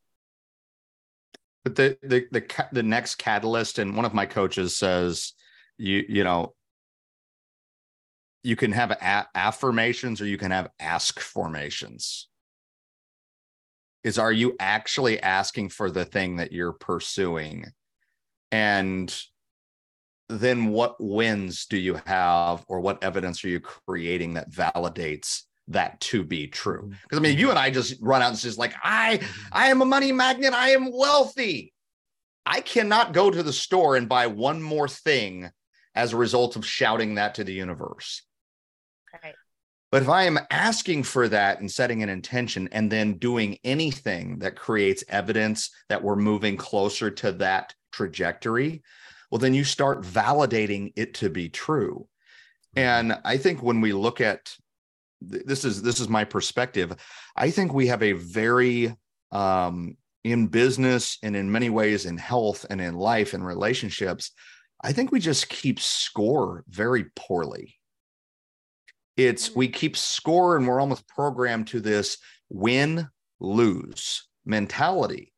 But 1.64 1.76
the 1.76 1.98
the 2.04 2.28
the 2.32 2.68
the 2.72 2.84
next 2.84 3.16
catalyst, 3.16 3.80
and 3.80 3.96
one 3.96 4.06
of 4.06 4.14
my 4.14 4.26
coaches 4.26 4.76
says, 4.76 5.34
you 5.78 6.04
you 6.08 6.24
know, 6.24 6.54
you 8.44 8.56
can 8.56 8.72
have 8.72 8.92
a- 8.92 9.28
affirmations 9.34 10.22
or 10.22 10.28
you 10.28 10.38
can 10.38 10.52
have 10.52 10.70
ask 10.80 11.20
formations. 11.20 12.28
Is 14.04 14.20
are 14.20 14.32
you 14.32 14.56
actually 14.60 15.20
asking 15.20 15.70
for 15.70 15.90
the 15.90 16.06
thing 16.06 16.36
that 16.36 16.52
you're 16.52 16.74
pursuing, 16.74 17.66
and 18.52 19.14
then 20.30 20.70
what 20.70 20.96
wins 21.00 21.66
do 21.66 21.78
you 21.78 22.00
have, 22.06 22.66
or 22.68 22.80
what 22.80 23.04
evidence 23.04 23.44
are 23.44 23.50
you 23.50 23.60
creating 23.60 24.34
that 24.34 24.50
validates 24.50 25.44
that 25.68 26.00
to 26.00 26.24
be 26.24 26.48
true? 26.48 26.84
Mm-hmm. 26.84 26.94
Because 27.04 27.20
I 27.20 27.22
mean, 27.22 27.38
you 27.38 27.50
and 27.50 27.60
I 27.60 27.70
just 27.70 27.98
run 28.02 28.22
out 28.22 28.30
and 28.30 28.38
says 28.38 28.58
like 28.58 28.74
I 28.84 29.20
I 29.52 29.68
am 29.68 29.82
a 29.82 29.86
money 29.86 30.12
magnet. 30.12 30.54
I 30.54 30.70
am 30.70 30.92
wealthy. 30.92 31.74
I 32.46 32.62
cannot 32.62 33.14
go 33.14 33.32
to 33.32 33.42
the 33.42 33.54
store 33.54 33.96
and 33.96 34.08
buy 34.08 34.28
one 34.28 34.62
more 34.62 34.88
thing 34.88 35.50
as 35.96 36.14
a 36.14 36.18
result 36.18 36.56
of 36.56 36.66
shouting 36.66 37.16
that 37.16 37.36
to 37.36 37.44
the 37.44 37.54
universe. 37.54 38.22
Right. 39.24 39.34
But 39.92 40.04
if 40.04 40.10
I 40.10 40.24
am 40.24 40.40
asking 40.52 41.04
for 41.04 41.28
that 41.30 41.60
and 41.60 41.72
setting 41.72 42.04
an 42.04 42.10
intention 42.10 42.68
and 42.72 42.92
then 42.92 43.18
doing 43.18 43.58
anything 43.64 44.40
that 44.40 44.58
creates 44.58 45.04
evidence 45.08 45.72
that 45.90 46.04
we're 46.04 46.18
moving 46.18 46.58
closer 46.58 47.10
to 47.10 47.32
that 47.34 47.74
trajectory, 47.92 48.84
well, 49.36 49.42
then 49.42 49.54
you 49.54 49.66
start 49.66 50.02
validating 50.02 50.94
it 50.96 51.16
to 51.16 51.30
be 51.30 51.50
true. 51.50 52.08
And 52.78 53.20
I 53.26 53.36
think 53.36 53.62
when 53.62 53.82
we 53.82 53.92
look 53.92 54.22
at 54.22 54.56
this 55.20 55.66
is 55.66 55.82
this 55.82 56.00
is 56.00 56.08
my 56.08 56.24
perspective, 56.24 56.96
I 57.36 57.52
think 57.52 57.74
we 57.74 57.88
have 57.88 58.02
a 58.02 58.14
very 58.14 58.96
um, 59.34 59.98
in 60.24 60.48
business 60.48 61.18
and 61.22 61.36
in 61.36 61.52
many 61.52 61.70
ways 61.70 62.06
in 62.06 62.18
health 62.18 62.66
and 62.70 62.80
in 62.80 62.96
life 62.96 63.34
and 63.34 63.46
relationships, 63.46 64.32
I 64.82 64.94
think 64.94 65.12
we 65.12 65.20
just 65.20 65.50
keep 65.50 65.82
score 65.82 66.64
very 66.70 67.08
poorly. 67.18 67.76
It's 69.18 69.54
we 69.54 69.68
keep 69.68 69.98
score 69.98 70.56
and 70.56 70.66
we're 70.66 70.80
almost 70.80 71.10
programmed 71.10 71.68
to 71.68 71.82
this 71.82 72.20
win 72.48 73.10
lose 73.42 74.30
mentality. 74.46 75.34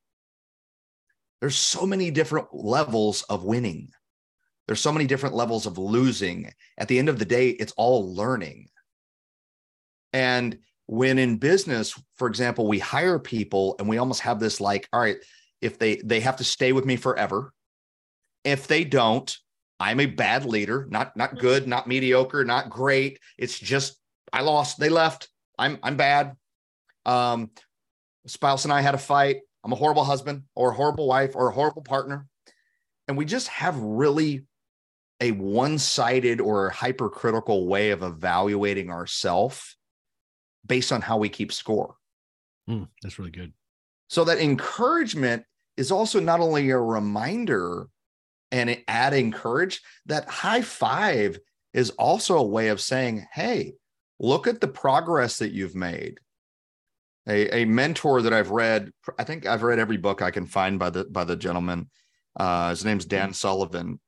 There's 1.41 1.56
so 1.56 1.86
many 1.86 2.12
different 2.12 2.48
levels 2.53 3.24
of 3.24 3.44
winning. 3.44 3.89
There's 4.67 4.82
so 4.82 4.91
many 4.91 5.06
different 5.06 5.36
levels 5.36 5.65
of 5.65 5.77
losing. 5.77 6.51
At 6.77 6.88
the 6.88 7.00
end 7.00 7.10
of 7.10 7.20
the 7.20 7.25
day, 7.25 7.50
it's 7.50 7.74
all 7.77 8.13
learning. 8.13 8.70
And 10.13 10.60
when 10.88 11.20
in 11.20 11.38
business, 11.38 12.00
for 12.15 12.27
example, 12.27 12.67
we 12.67 12.79
hire 12.79 13.20
people 13.20 13.75
and 13.79 13.88
we 13.88 13.98
almost 13.98 14.22
have 14.22 14.39
this 14.39 14.60
like, 14.60 14.88
all 14.91 15.00
right, 15.00 15.17
if 15.62 15.79
they 15.79 15.98
they 15.98 16.20
have 16.22 16.38
to 16.38 16.44
stay 16.44 16.72
with 16.72 16.86
me 16.86 16.96
forever. 16.96 17.53
If 18.44 18.67
they 18.67 18.84
don't, 18.84 19.36
I'm 19.79 20.00
a 20.00 20.06
bad 20.06 20.46
leader, 20.46 20.88
not 20.89 21.15
not 21.15 21.32
mm-hmm. 21.32 21.39
good, 21.39 21.67
not 21.67 21.88
mediocre, 21.88 22.44
not 22.46 22.70
great. 22.70 23.20
It's 23.38 23.60
just 23.60 23.98
I 24.32 24.41
lost, 24.41 24.79
they 24.79 24.89
left. 24.89 25.29
I'm 25.58 25.77
I'm 25.84 25.98
bad. 25.98 26.36
Um 27.06 27.51
spouse 28.25 28.65
and 28.65 28.74
I 28.74 28.82
had 28.82 28.96
a 28.96 29.00
fight. 29.00 29.38
I'm 29.64 29.74
a 29.74 29.76
horrible 29.76 30.04
husband 30.04 30.44
or 30.56 30.72
a 30.72 30.74
horrible 30.74 31.08
wife 31.08 31.36
or 31.36 31.50
a 31.50 31.54
horrible 31.54 31.82
partner. 31.82 32.28
And 33.08 33.18
we 33.18 33.26
just 33.26 33.48
have 33.50 33.78
really 33.78 34.46
a 35.20 35.32
one-sided 35.32 36.40
or 36.40 36.70
hypercritical 36.70 37.68
way 37.68 37.92
of 37.92 38.04
evaluating 38.04 38.90
ourselves 38.90 39.76
based 40.66 40.92
on 40.92 41.02
how 41.02 41.18
we 41.18 41.30
keep 41.30 41.52
score. 41.52 41.96
Mm, 42.70 42.88
that's 43.02 43.18
really 43.18 43.32
good. 43.32 43.54
So 44.10 44.24
that 44.26 44.40
encouragement 44.40 45.44
is 45.76 45.92
also 45.92 46.20
not 46.20 46.40
only 46.40 46.70
a 46.70 46.78
reminder 46.78 47.88
and 48.52 48.82
adding 48.88 49.32
courage, 49.32 49.82
that 50.06 50.28
high 50.30 50.62
five 50.62 51.40
is 51.74 51.90
also 51.92 52.38
a 52.38 52.44
way 52.44 52.70
of 52.70 52.82
saying, 52.82 53.28
hey, 53.32 53.74
look 54.20 54.48
at 54.48 54.62
the 54.62 54.68
progress 54.68 55.40
that 55.40 55.52
you've 55.52 55.76
made. 55.76 56.20
A, 57.28 57.62
a 57.62 57.66
mentor 57.66 58.22
that 58.22 58.34
I've 58.34 58.52
read, 58.52 58.92
I 59.20 59.24
think 59.24 59.46
I've 59.46 59.64
read 59.64 59.80
every 59.80 59.98
book 59.98 60.22
I 60.22 60.32
can 60.32 60.46
find 60.46 60.80
by 60.80 60.90
the 60.90 61.06
by 61.06 61.24
the 61.24 61.36
gentleman. 61.36 61.90
Uh, 62.40 62.70
his 62.70 62.86
name's 62.86 63.06
Dan 63.06 63.34
Sullivan. 63.34 64.00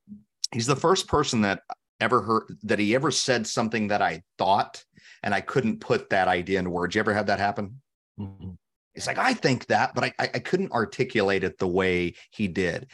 He's 0.54 0.68
the 0.68 0.76
first 0.76 1.08
person 1.08 1.42
that 1.42 1.62
ever 2.00 2.22
heard 2.22 2.58
that 2.64 2.80
he 2.80 2.96
ever 2.96 3.12
said 3.12 3.46
something 3.46 3.90
that 3.90 4.02
I 4.02 4.22
thought 4.38 4.84
and 5.24 5.34
I 5.34 5.42
couldn't 5.42 5.82
put 5.82 6.10
that 6.10 6.28
idea 6.28 6.60
into 6.60 6.72
words. 6.72 6.96
You 6.96 7.00
ever 7.00 7.14
had 7.14 7.28
that 7.28 7.40
happen? 7.40 7.82
Mm-hmm. 8.20 8.52
It's 8.96 9.08
like, 9.08 9.18
I 9.18 9.34
think 9.34 9.68
that, 9.68 9.94
but 9.96 10.04
I, 10.06 10.14
I 10.20 10.40
couldn't 10.40 10.72
articulate 10.72 11.44
it 11.44 11.58
the 11.58 11.68
way 11.68 12.16
he 12.32 12.48
did. 12.48 12.88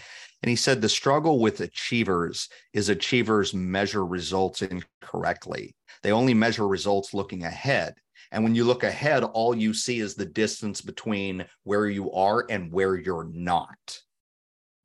And 0.44 0.50
he 0.50 0.56
said 0.56 0.82
the 0.82 0.90
struggle 0.90 1.40
with 1.40 1.62
achievers 1.62 2.50
is 2.74 2.90
achievers 2.90 3.54
measure 3.54 4.06
results 4.06 4.62
incorrectly. 4.62 5.76
They 6.04 6.12
only 6.12 6.34
measure 6.34 6.68
results 6.68 7.14
looking 7.14 7.44
ahead. 7.44 7.96
And 8.36 8.44
when 8.44 8.54
you 8.54 8.66
look 8.66 8.84
ahead, 8.84 9.24
all 9.24 9.56
you 9.56 9.74
see 9.74 10.02
is 10.02 10.14
the 10.14 10.26
distance 10.26 10.82
between 10.82 11.46
where 11.64 11.88
you 11.88 12.12
are 12.12 12.46
and 12.50 12.70
where 12.70 12.98
you're 12.98 13.30
not. 13.32 14.02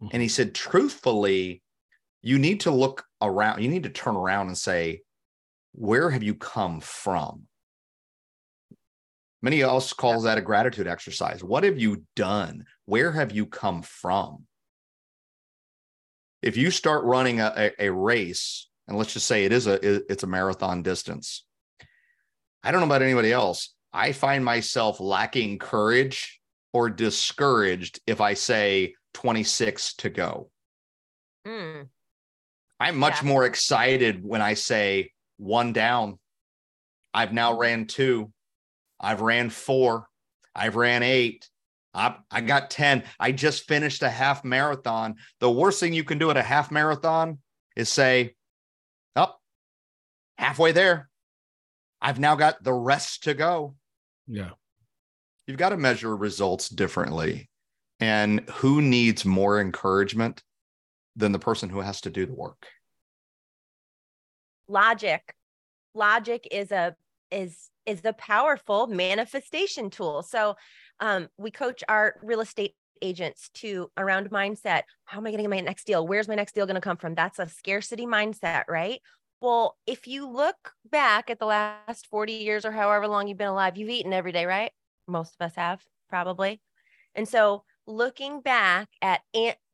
Mm-hmm. 0.00 0.10
And 0.12 0.22
he 0.22 0.28
said, 0.28 0.54
truthfully, 0.54 1.60
you 2.22 2.38
need 2.38 2.60
to 2.60 2.70
look 2.70 3.04
around, 3.20 3.60
you 3.60 3.68
need 3.68 3.82
to 3.82 3.88
turn 3.88 4.14
around 4.14 4.46
and 4.46 4.56
say, 4.56 5.02
where 5.72 6.10
have 6.10 6.22
you 6.22 6.36
come 6.36 6.78
from? 6.78 7.48
Many 9.42 9.62
else 9.62 9.92
calls 9.92 10.22
that 10.22 10.38
a 10.38 10.42
gratitude 10.42 10.86
exercise. 10.86 11.42
What 11.42 11.64
have 11.64 11.76
you 11.76 12.04
done? 12.14 12.66
Where 12.84 13.10
have 13.10 13.32
you 13.32 13.46
come 13.46 13.82
from? 13.82 14.44
If 16.40 16.56
you 16.56 16.70
start 16.70 17.04
running 17.04 17.40
a, 17.40 17.52
a, 17.56 17.86
a 17.86 17.92
race, 17.92 18.68
and 18.86 18.96
let's 18.96 19.12
just 19.12 19.26
say 19.26 19.44
it 19.44 19.52
is 19.52 19.66
a 19.66 20.12
it's 20.12 20.22
a 20.22 20.28
marathon 20.28 20.84
distance. 20.84 21.44
I 22.62 22.70
don't 22.70 22.80
know 22.80 22.86
about 22.86 23.02
anybody 23.02 23.32
else. 23.32 23.74
I 23.92 24.12
find 24.12 24.44
myself 24.44 25.00
lacking 25.00 25.58
courage 25.58 26.40
or 26.72 26.90
discouraged 26.90 28.00
if 28.06 28.20
I 28.20 28.34
say 28.34 28.94
26 29.14 29.94
to 29.94 30.10
go. 30.10 30.50
Mm. 31.46 31.88
I'm 32.78 32.96
much 32.96 33.22
yeah. 33.22 33.28
more 33.28 33.44
excited 33.44 34.24
when 34.24 34.40
I 34.40 34.54
say 34.54 35.12
one 35.36 35.72
down. 35.72 36.18
I've 37.12 37.32
now 37.32 37.58
ran 37.58 37.86
two. 37.86 38.32
I've 39.00 39.20
ran 39.20 39.50
four. 39.50 40.06
I've 40.54 40.76
ran 40.76 41.02
eight. 41.02 41.48
I, 41.92 42.16
I 42.30 42.40
got 42.40 42.70
10. 42.70 43.02
I 43.18 43.32
just 43.32 43.66
finished 43.66 44.02
a 44.02 44.10
half 44.10 44.44
marathon. 44.44 45.16
The 45.40 45.50
worst 45.50 45.80
thing 45.80 45.92
you 45.92 46.04
can 46.04 46.18
do 46.18 46.30
at 46.30 46.36
a 46.36 46.42
half 46.42 46.70
marathon 46.70 47.38
is 47.74 47.88
say, 47.88 48.34
up 49.16 49.40
oh, 49.40 50.42
halfway 50.42 50.72
there. 50.72 51.09
I've 52.00 52.18
now 52.18 52.34
got 52.34 52.62
the 52.62 52.72
rest 52.72 53.24
to 53.24 53.34
go. 53.34 53.74
Yeah. 54.26 54.50
You've 55.46 55.58
got 55.58 55.70
to 55.70 55.76
measure 55.76 56.16
results 56.16 56.68
differently. 56.68 57.50
And 57.98 58.48
who 58.50 58.80
needs 58.80 59.24
more 59.24 59.60
encouragement 59.60 60.42
than 61.16 61.32
the 61.32 61.38
person 61.38 61.68
who 61.68 61.80
has 61.80 62.00
to 62.02 62.10
do 62.10 62.24
the 62.24 62.34
work? 62.34 62.66
logic 64.70 65.34
logic 65.94 66.46
is 66.50 66.70
a 66.70 66.94
is 67.30 67.70
is 67.86 68.00
the 68.00 68.12
powerful 68.12 68.86
manifestation 68.86 69.90
tool 69.90 70.22
so 70.22 70.54
um, 71.00 71.28
we 71.38 71.50
coach 71.50 71.82
our 71.88 72.14
real 72.22 72.40
estate 72.40 72.74
agents 73.02 73.50
to 73.54 73.90
around 73.96 74.30
mindset 74.30 74.82
how 75.06 75.18
am 75.18 75.26
i 75.26 75.30
getting 75.30 75.50
my 75.50 75.60
next 75.60 75.86
deal 75.86 76.06
where's 76.06 76.28
my 76.28 76.34
next 76.34 76.54
deal 76.54 76.66
going 76.66 76.74
to 76.74 76.80
come 76.80 76.96
from 76.96 77.14
that's 77.14 77.38
a 77.38 77.48
scarcity 77.48 78.06
mindset 78.06 78.64
right 78.68 79.00
well 79.40 79.76
if 79.86 80.06
you 80.06 80.28
look 80.28 80.72
back 80.90 81.30
at 81.30 81.38
the 81.38 81.46
last 81.46 82.06
40 82.08 82.32
years 82.32 82.64
or 82.64 82.72
however 82.72 83.08
long 83.08 83.28
you've 83.28 83.38
been 83.38 83.48
alive 83.48 83.76
you've 83.76 83.90
eaten 83.90 84.12
every 84.12 84.32
day 84.32 84.46
right 84.46 84.72
most 85.06 85.34
of 85.38 85.46
us 85.46 85.56
have 85.56 85.82
probably 86.08 86.60
and 87.14 87.28
so 87.28 87.64
looking 87.86 88.40
back 88.40 88.88
at 89.02 89.20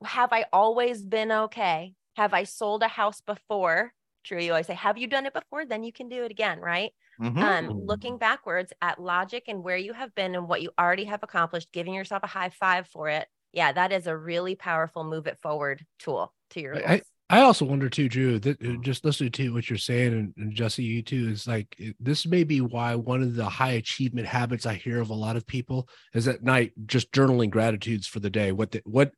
have 0.05 0.33
i 0.33 0.45
always 0.53 1.03
been 1.03 1.33
okay 1.33 1.93
have 2.17 2.33
i 2.33 2.45
sold 2.45 2.83
a 2.83 2.89
house 2.89 3.21
before 3.21 3.93
true. 4.27 4.41
You 4.41 4.53
always 4.53 4.67
say, 4.67 4.75
Have 4.75 4.99
you 4.99 5.07
done 5.07 5.25
it 5.25 5.33
before? 5.33 5.65
Then 5.65 5.83
you 5.83 5.93
can 5.93 6.09
do 6.09 6.25
it 6.25 6.31
again, 6.31 6.59
right? 6.59 6.93
Mm-hmm. 7.21 7.39
Um, 7.39 7.81
looking 7.87 8.19
backwards 8.19 8.73
at 8.83 9.01
logic 9.01 9.45
and 9.49 9.65
where 9.65 9.77
you 9.77 9.95
have 9.95 10.15
been 10.15 10.35
and 10.35 10.49
what 10.49 10.61
you 10.61 10.71
already 10.79 11.05
have 11.05 11.23
accomplished, 11.23 11.73
giving 11.73 11.95
yourself 11.95 12.23
a 12.23 12.27
high 12.27 12.51
five 12.51 12.87
for 12.89 13.09
it. 13.09 13.27
Yeah, 13.53 13.73
that 13.73 13.93
is 13.93 14.07
a 14.07 14.17
really 14.17 14.55
powerful 14.55 15.03
move 15.03 15.27
it 15.27 15.39
forward 15.41 15.87
tool 15.99 16.35
to 16.51 16.61
your 16.61 16.77
I, 16.77 17.01
I 17.29 17.41
also 17.41 17.65
wonder 17.65 17.89
too, 17.89 18.09
Dru, 18.09 18.39
that 18.39 18.63
uh, 18.63 18.77
just 18.83 19.05
listening 19.05 19.33
to 19.33 19.53
what 19.53 19.69
you're 19.69 19.79
saying 19.79 20.13
and, 20.13 20.35
and 20.37 20.55
Jessie, 20.55 20.85
you 20.85 21.03
too, 21.03 21.29
is 21.29 21.47
like 21.49 21.77
this 21.99 22.25
may 22.25 22.45
be 22.45 22.61
why 22.61 22.95
one 22.95 23.21
of 23.21 23.35
the 23.35 23.49
high 23.49 23.73
achievement 23.73 24.29
habits 24.29 24.65
I 24.65 24.75
hear 24.75 25.01
of 25.01 25.11
a 25.11 25.15
lot 25.15 25.35
of 25.37 25.47
people 25.47 25.89
is 26.15 26.29
at 26.29 26.45
night 26.45 26.73
just 26.87 27.11
journaling 27.11 27.51
gratitudes 27.51 28.07
for 28.07 28.21
the 28.21 28.31
day. 28.31 28.53
What 28.53 28.71
the, 28.71 28.83
what 28.85 29.11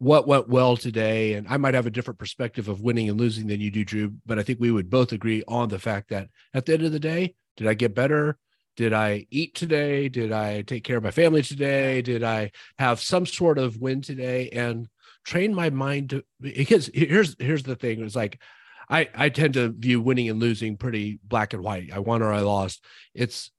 what 0.00 0.26
went 0.26 0.48
well 0.48 0.78
today. 0.78 1.34
And 1.34 1.46
I 1.46 1.58
might 1.58 1.74
have 1.74 1.86
a 1.86 1.90
different 1.90 2.18
perspective 2.18 2.68
of 2.68 2.80
winning 2.80 3.10
and 3.10 3.20
losing 3.20 3.46
than 3.46 3.60
you 3.60 3.70
do, 3.70 3.84
Dru, 3.84 4.14
but 4.24 4.38
I 4.38 4.42
think 4.42 4.58
we 4.58 4.70
would 4.70 4.88
both 4.88 5.12
agree 5.12 5.44
on 5.46 5.68
the 5.68 5.78
fact 5.78 6.08
that 6.08 6.28
at 6.54 6.64
the 6.64 6.72
end 6.72 6.84
of 6.84 6.92
the 6.92 6.98
day, 6.98 7.34
did 7.58 7.66
I 7.66 7.74
get 7.74 7.94
better? 7.94 8.38
Did 8.76 8.94
I 8.94 9.26
eat 9.30 9.54
today? 9.54 10.08
Did 10.08 10.32
I 10.32 10.62
take 10.62 10.84
care 10.84 10.96
of 10.96 11.02
my 11.02 11.10
family 11.10 11.42
today? 11.42 12.00
Did 12.00 12.22
I 12.22 12.52
have 12.78 12.98
some 12.98 13.26
sort 13.26 13.58
of 13.58 13.76
win 13.76 14.00
today? 14.00 14.48
And 14.48 14.88
train 15.24 15.54
my 15.54 15.70
mind 15.70 16.10
to 16.10 16.24
because 16.40 16.90
here's 16.92 17.36
here's 17.38 17.62
the 17.62 17.76
thing. 17.76 18.02
It's 18.02 18.16
like 18.16 18.40
I 18.88 19.08
I 19.14 19.28
tend 19.28 19.54
to 19.54 19.68
view 19.70 20.00
winning 20.00 20.28
and 20.28 20.40
losing 20.40 20.76
pretty 20.76 21.18
black 21.24 21.52
and 21.52 21.62
white. 21.62 21.90
I 21.92 21.98
won 21.98 22.22
or 22.22 22.32
I 22.32 22.40
lost. 22.40 22.84
It's 23.14 23.50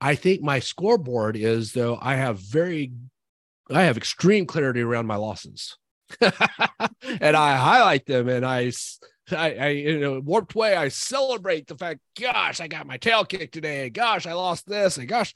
I 0.00 0.14
think 0.14 0.42
my 0.42 0.60
scoreboard 0.60 1.36
is 1.36 1.72
though 1.72 1.98
I 2.00 2.14
have 2.16 2.38
very 2.38 2.92
I 3.70 3.82
have 3.82 3.96
extreme 3.96 4.46
clarity 4.46 4.80
around 4.80 5.06
my 5.06 5.16
losses. 5.16 5.76
and 6.20 7.36
I 7.36 7.56
highlight 7.56 8.06
them 8.06 8.28
and 8.28 8.44
I, 8.44 8.72
I, 9.30 9.54
I, 9.54 9.68
in 9.68 10.02
a 10.02 10.20
warped 10.20 10.56
way, 10.56 10.74
I 10.74 10.88
celebrate 10.88 11.68
the 11.68 11.76
fact, 11.76 12.00
gosh, 12.20 12.60
I 12.60 12.66
got 12.66 12.88
my 12.88 12.96
tail 12.96 13.24
kicked 13.24 13.54
today. 13.54 13.88
Gosh, 13.90 14.26
I 14.26 14.32
lost 14.32 14.66
this. 14.66 14.98
And 14.98 15.06
gosh, 15.06 15.34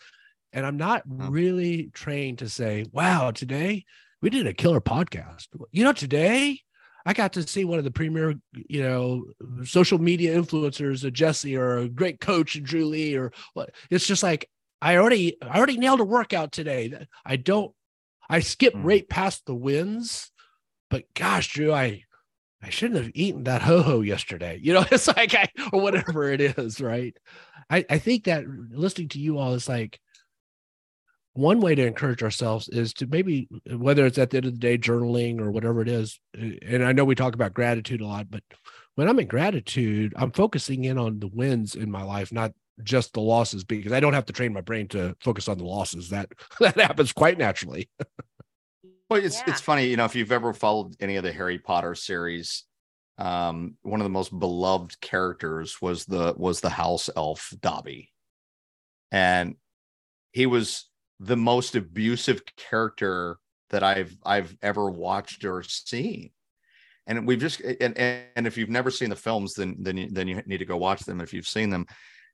and 0.53 0.67
I'm 0.67 0.77
not 0.77 1.03
really 1.07 1.91
trained 1.93 2.39
to 2.39 2.49
say, 2.49 2.87
wow, 2.93 3.31
today 3.31 3.85
we 4.25 4.31
did 4.31 4.47
a 4.47 4.55
killer 4.55 4.81
podcast. 4.81 5.49
You 5.71 5.85
know, 5.85 5.93
today 5.93 6.59
I 7.05 7.13
got 7.13 7.35
to 7.35 7.47
see 7.47 7.67
one 7.67 7.77
of 7.77 7.85
the 7.85 7.91
premier, 7.91 8.35
you 8.55 8.83
know, 8.83 9.27
social 9.65 9.99
media 9.99 10.35
influencers, 10.35 11.05
a 11.05 11.11
Jessie 11.11 11.59
or 11.59 11.77
a 11.77 11.89
great 11.91 12.21
coach, 12.21 12.61
Dru 12.63 12.87
Lee, 12.87 13.17
or 13.17 13.35
what. 13.53 13.73
It's 13.91 14.07
just 14.07 14.23
like 14.23 14.49
I 14.81 14.97
already, 14.97 15.37
I 15.43 15.59
already 15.59 15.77
nailed 15.77 16.01
a 16.01 16.05
workout 16.05 16.53
today. 16.53 17.07
I 17.27 17.37
don't, 17.37 17.75
I 18.31 18.41
skip 18.41 18.73
mm. 18.73 18.83
right 18.83 19.07
past 19.07 19.45
the 19.45 19.55
wins, 19.55 20.31
but 20.89 21.05
gosh, 21.13 21.53
Dru, 21.53 21.71
I, 21.71 22.05
I 22.63 22.71
shouldn't 22.71 23.05
have 23.05 23.13
eaten 23.15 23.45
that 23.45 23.61
ho 23.61 23.83
ho 23.83 24.01
yesterday. 24.01 24.59
You 24.63 24.73
know, 24.73 24.87
it's 24.91 25.07
like 25.07 25.35
I, 25.35 25.51
or 25.71 25.83
whatever 25.83 26.33
it 26.33 26.41
is, 26.41 26.81
right? 26.81 27.15
I, 27.69 27.85
I 27.91 27.99
think 27.99 28.25
that 28.25 28.47
listening 28.49 29.11
to 29.11 29.21
you 29.21 29.37
all 29.37 29.53
is 29.53 29.69
like 29.69 30.01
one 31.35 31.61
way 31.61 31.75
to 31.75 31.87
encourage 31.87 32.23
ourselves 32.23 32.69
is 32.69 32.95
to 32.95 33.07
maybe 33.07 33.49
whether 33.71 34.07
it's 34.07 34.19
at 34.19 34.31
the 34.31 34.39
end 34.39 34.47
of 34.47 34.53
the 34.53 34.59
day 34.59 34.79
journaling 34.79 35.41
or 35.41 35.51
whatever 35.51 35.83
it 35.83 35.89
is 35.89 36.19
and 36.35 36.85
i 36.85 36.93
know 36.93 37.05
we 37.05 37.15
talk 37.15 37.35
about 37.35 37.53
gratitude 37.53 38.01
a 38.01 38.07
lot 38.07 38.31
but 38.31 38.43
when 38.95 39.09
i'm 39.09 39.19
in 39.19 39.27
gratitude 39.27 40.15
i'm 40.17 40.31
focusing 40.31 40.85
in 40.85 40.97
on 40.97 41.19
the 41.19 41.29
wins 41.29 41.75
in 41.75 41.91
my 41.91 42.03
life 42.03 42.33
not 42.33 42.53
just 42.83 43.13
the 43.13 43.21
losses 43.21 43.65
because 43.65 43.93
i 43.93 44.01
don't 44.01 44.15
have 44.15 44.27
to 44.27 44.33
train 44.33 44.53
my 44.53 44.61
brain 44.61 44.89
to 44.89 45.15
focus 45.21 45.49
on 45.49 45.59
the 45.59 45.65
losses. 45.65 46.09
That 46.11 46.29
that 46.61 46.79
happens 46.79 47.13
quite 47.13 47.39
naturally. 47.39 47.91
Well 49.11 49.23
it's 49.23 49.37
yeah. 49.37 49.53
it's 49.53 49.61
funny 49.61 49.87
you 49.87 49.99
know 49.99 50.07
if 50.07 50.17
you've 50.17 50.33
ever 50.33 50.55
followed 50.55 50.97
any 50.99 51.17
of 51.17 51.25
the 51.25 51.31
harry 51.31 51.59
potter 51.59 51.95
series 51.95 52.65
um 53.19 53.77
one 53.83 54.01
of 54.01 54.05
the 54.05 54.11
most 54.11 54.37
beloved 54.37 54.99
characters 54.99 55.77
was 55.83 56.07
the 56.07 56.33
was 56.39 56.63
the 56.63 56.71
house 56.71 57.11
elf 57.15 57.53
dobby. 57.61 58.11
And 59.13 59.57
he 60.33 60.47
was 60.47 60.89
the 61.21 61.37
most 61.37 61.75
abusive 61.75 62.43
character 62.57 63.39
that 63.71 63.83
I've 63.83 64.17
I've 64.25 64.57
ever 64.63 64.91
watched 64.91 65.45
or 65.45 65.63
seen. 65.63 66.31
And 67.07 67.27
we've 67.27 67.41
just 67.41 67.61
and 67.61 67.97
and 67.99 68.47
if 68.47 68.57
you've 68.57 68.71
never 68.71 68.91
seen 68.91 69.11
the 69.11 69.17
films, 69.17 69.55
then 69.55 69.77
then 69.81 69.97
you, 69.97 70.09
then 70.11 70.29
you 70.29 70.43
need 70.47 70.59
to 70.59 70.65
go 70.65 70.77
watch 70.77 71.01
them. 71.01 71.21
If 71.21 71.33
you've 71.33 71.47
seen 71.47 71.71
them, 71.71 71.87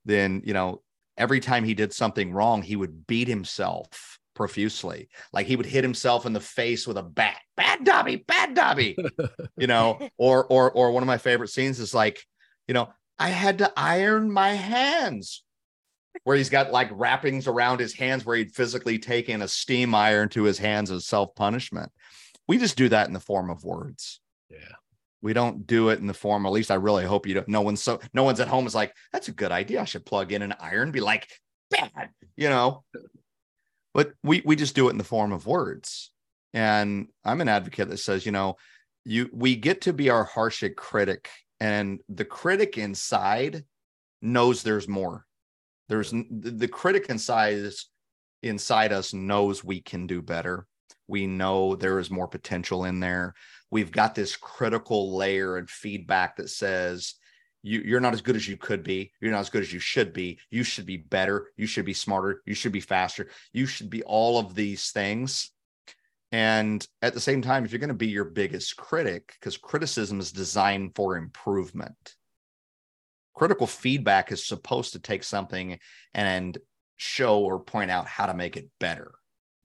then 0.05 0.41
you 0.45 0.53
know 0.53 0.81
every 1.17 1.39
time 1.39 1.63
he 1.63 1.73
did 1.73 1.93
something 1.93 2.31
wrong, 2.31 2.61
he 2.61 2.75
would 2.75 3.05
beat 3.07 3.27
himself 3.27 4.19
profusely. 4.33 5.09
Like 5.33 5.45
he 5.45 5.55
would 5.55 5.65
hit 5.65 5.83
himself 5.83 6.25
in 6.25 6.33
the 6.33 6.39
face 6.39 6.87
with 6.87 6.97
a 6.97 7.03
bat. 7.03 7.37
Bad 7.57 7.83
Dobby, 7.83 8.15
bad 8.15 8.53
Dobby. 8.53 8.97
you 9.57 9.67
know, 9.67 9.99
or 10.17 10.45
or 10.45 10.71
or 10.71 10.91
one 10.91 11.03
of 11.03 11.07
my 11.07 11.17
favorite 11.17 11.49
scenes 11.49 11.79
is 11.79 11.93
like, 11.93 12.25
you 12.67 12.73
know, 12.73 12.89
I 13.19 13.29
had 13.29 13.59
to 13.59 13.71
iron 13.75 14.31
my 14.31 14.53
hands 14.53 15.43
where 16.23 16.37
he's 16.37 16.49
got 16.49 16.71
like 16.71 16.89
wrappings 16.91 17.47
around 17.47 17.79
his 17.79 17.93
hands 17.93 18.25
where 18.25 18.37
he'd 18.37 18.53
physically 18.53 18.99
taken 18.99 19.41
a 19.41 19.47
steam 19.47 19.95
iron 19.95 20.29
to 20.29 20.43
his 20.43 20.57
hands 20.57 20.91
as 20.91 21.05
self-punishment. 21.05 21.91
We 22.47 22.57
just 22.57 22.77
do 22.77 22.89
that 22.89 23.07
in 23.07 23.13
the 23.13 23.19
form 23.19 23.49
of 23.49 23.63
words. 23.63 24.19
Yeah. 24.49 24.57
We 25.21 25.33
don't 25.33 25.67
do 25.67 25.89
it 25.89 25.99
in 25.99 26.07
the 26.07 26.13
form, 26.13 26.45
at 26.45 26.51
least 26.51 26.71
I 26.71 26.75
really 26.75 27.05
hope 27.05 27.27
you 27.27 27.35
don't. 27.35 27.47
No 27.47 27.61
one's 27.61 27.83
so 27.83 27.99
no 28.13 28.23
one's 28.23 28.39
at 28.39 28.47
home 28.47 28.65
is 28.65 28.73
like, 28.73 28.95
that's 29.13 29.27
a 29.27 29.33
good 29.33 29.51
idea. 29.51 29.81
I 29.81 29.85
should 29.85 30.05
plug 30.05 30.31
in 30.31 30.41
an 30.41 30.55
iron, 30.59 30.91
be 30.91 30.99
like, 30.99 31.27
bad, 31.69 32.09
you 32.35 32.49
know. 32.49 32.83
But 33.93 34.13
we 34.23 34.41
we 34.43 34.55
just 34.55 34.73
do 34.73 34.87
it 34.87 34.91
in 34.91 34.97
the 34.97 35.03
form 35.03 35.31
of 35.31 35.45
words. 35.45 36.11
And 36.53 37.07
I'm 37.23 37.39
an 37.39 37.49
advocate 37.49 37.89
that 37.89 37.97
says, 37.97 38.25
you 38.25 38.31
know, 38.31 38.57
you 39.05 39.29
we 39.31 39.55
get 39.55 39.81
to 39.81 39.93
be 39.93 40.09
our 40.09 40.23
harshest 40.23 40.75
critic, 40.75 41.29
and 41.59 42.01
the 42.09 42.25
critic 42.25 42.79
inside 42.79 43.63
knows 44.23 44.63
there's 44.63 44.87
more 44.87 45.25
there's 45.91 46.11
the 46.11 46.69
critic 46.69 47.07
inside 47.09 47.69
inside 48.41 48.93
us 48.93 49.13
knows 49.13 49.61
we 49.61 49.81
can 49.81 50.07
do 50.07 50.21
better. 50.21 50.65
We 51.09 51.27
know 51.27 51.75
there 51.75 51.99
is 51.99 52.09
more 52.09 52.29
potential 52.29 52.85
in 52.85 53.01
there. 53.01 53.33
We've 53.71 53.91
got 53.91 54.15
this 54.15 54.37
critical 54.37 55.17
layer 55.17 55.57
and 55.57 55.69
feedback 55.69 56.37
that 56.37 56.49
says 56.49 57.15
you, 57.61 57.81
you're 57.81 57.99
not 57.99 58.13
as 58.13 58.21
good 58.21 58.37
as 58.37 58.47
you 58.47 58.55
could 58.55 58.83
be. 58.83 59.11
You're 59.19 59.31
not 59.33 59.41
as 59.41 59.49
good 59.49 59.63
as 59.63 59.73
you 59.73 59.79
should 59.79 60.13
be. 60.13 60.39
You 60.49 60.63
should 60.63 60.85
be 60.85 60.95
better. 60.95 61.49
You 61.57 61.67
should 61.67 61.85
be 61.85 61.93
smarter. 61.93 62.41
You 62.45 62.53
should 62.53 62.71
be 62.71 62.79
faster. 62.79 63.27
You 63.51 63.65
should 63.65 63.89
be 63.89 64.01
all 64.03 64.39
of 64.39 64.55
these 64.55 64.91
things. 64.91 65.51
And 66.31 66.87
at 67.01 67.13
the 67.13 67.19
same 67.19 67.41
time, 67.41 67.65
if 67.65 67.73
you're 67.73 67.79
going 67.79 67.89
to 67.89 67.93
be 67.93 68.07
your 68.07 68.23
biggest 68.23 68.77
critic, 68.77 69.35
because 69.37 69.57
criticism 69.57 70.21
is 70.21 70.31
designed 70.31 70.95
for 70.95 71.17
improvement, 71.17 72.15
critical 73.33 73.67
feedback 73.67 74.31
is 74.31 74.45
supposed 74.45 74.93
to 74.93 74.99
take 74.99 75.23
something 75.23 75.79
and 76.13 76.57
show 76.97 77.39
or 77.39 77.59
point 77.59 77.91
out 77.91 78.07
how 78.07 78.25
to 78.25 78.33
make 78.33 78.57
it 78.57 78.69
better. 78.79 79.11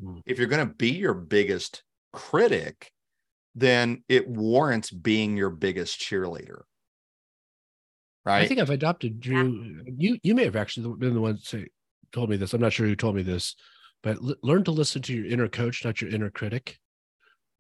Mm. 0.03 0.23
If 0.27 0.39
you're 0.39 0.49
going 0.49 0.67
to 0.67 0.75
be 0.75 0.93
your 0.93 1.15
biggest 1.15 1.83
critic, 2.13 2.91
then 3.55 4.03
it 4.09 4.29
warrants 4.29 4.91
being 4.91 5.37
your 5.37 5.51
biggest 5.51 6.01
cheerleader. 6.01 6.63
Right. 8.25 8.43
I 8.43 8.49
think 8.49 8.61
I've 8.61 8.71
adopted 8.71 9.21
Dru. 9.21 9.83
You 9.87 10.19
you 10.23 10.35
may 10.35 10.45
have 10.45 10.57
actually 10.57 10.93
been 10.99 11.15
the 11.15 11.21
one 11.21 11.39
say 11.39 11.69
told 12.13 12.29
me 12.29 12.37
this. 12.37 12.53
I'm 12.53 12.61
not 12.61 12.73
sure 12.73 12.87
who 12.87 12.97
told 12.97 13.15
me 13.15 13.23
this, 13.23 13.55
but 14.03 14.17
l- 14.17 14.35
learn 14.43 14.65
to 14.65 14.73
listen 14.73 15.01
to 15.03 15.15
your 15.15 15.27
inner 15.27 15.49
coach, 15.49 15.85
not 15.85 16.01
your 16.01 16.11
inner 16.11 16.31
critic. 16.31 16.79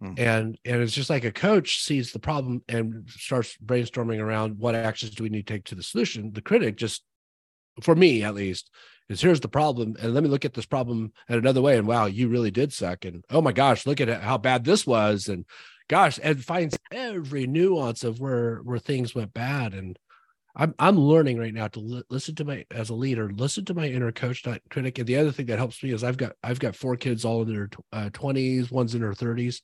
Mm-hmm. 0.02 0.14
And 0.18 0.58
and 0.64 0.82
it's 0.82 0.92
just 0.92 1.08
like 1.08 1.24
a 1.24 1.32
coach 1.32 1.82
sees 1.82 2.12
the 2.12 2.18
problem 2.18 2.62
and 2.68 3.08
starts 3.08 3.56
brainstorming 3.64 4.20
around 4.20 4.58
what 4.58 4.74
actions 4.74 5.14
do 5.14 5.22
we 5.22 5.30
need 5.30 5.46
to 5.46 5.52
take 5.54 5.64
to 5.66 5.74
the 5.74 5.82
solution. 5.82 6.32
The 6.32 6.42
critic 6.42 6.76
just, 6.76 7.02
for 7.82 7.94
me 7.94 8.22
at 8.22 8.34
least, 8.34 8.70
is 9.08 9.22
here's 9.22 9.40
the 9.40 9.48
problem, 9.48 9.96
and 10.00 10.12
let 10.12 10.22
me 10.22 10.28
look 10.28 10.44
at 10.44 10.52
this 10.52 10.66
problem 10.66 11.12
in 11.30 11.38
another 11.38 11.62
way. 11.62 11.78
And 11.78 11.86
wow, 11.86 12.06
you 12.06 12.28
really 12.28 12.50
did 12.50 12.74
suck. 12.74 13.06
And 13.06 13.24
oh 13.30 13.40
my 13.40 13.52
gosh, 13.52 13.86
look 13.86 14.00
at 14.02 14.22
how 14.22 14.36
bad 14.36 14.64
this 14.64 14.86
was. 14.86 15.28
And 15.28 15.46
gosh, 15.88 16.18
and 16.22 16.44
finds 16.44 16.78
every 16.92 17.46
nuance 17.46 18.04
of 18.04 18.20
where 18.20 18.58
where 18.58 18.78
things 18.78 19.14
went 19.14 19.32
bad. 19.32 19.72
And 19.72 19.98
I'm 20.54 20.74
I'm 20.78 20.98
learning 20.98 21.38
right 21.38 21.54
now 21.54 21.68
to 21.68 21.80
li- 21.80 22.02
listen 22.10 22.34
to 22.34 22.44
my 22.44 22.66
as 22.70 22.90
a 22.90 22.94
leader, 22.94 23.30
listen 23.30 23.64
to 23.64 23.74
my 23.74 23.86
inner 23.86 24.12
coach, 24.12 24.44
not 24.44 24.60
critic. 24.68 24.98
And 24.98 25.06
the 25.06 25.16
other 25.16 25.32
thing 25.32 25.46
that 25.46 25.56
helps 25.56 25.82
me 25.82 25.92
is 25.94 26.04
I've 26.04 26.18
got 26.18 26.32
I've 26.42 26.60
got 26.60 26.76
four 26.76 26.96
kids 26.96 27.24
all 27.24 27.40
in 27.40 27.54
their 27.54 27.70
uh, 27.94 28.10
twenties, 28.12 28.70
one's 28.70 28.94
in 28.94 29.00
their 29.00 29.14
thirties 29.14 29.62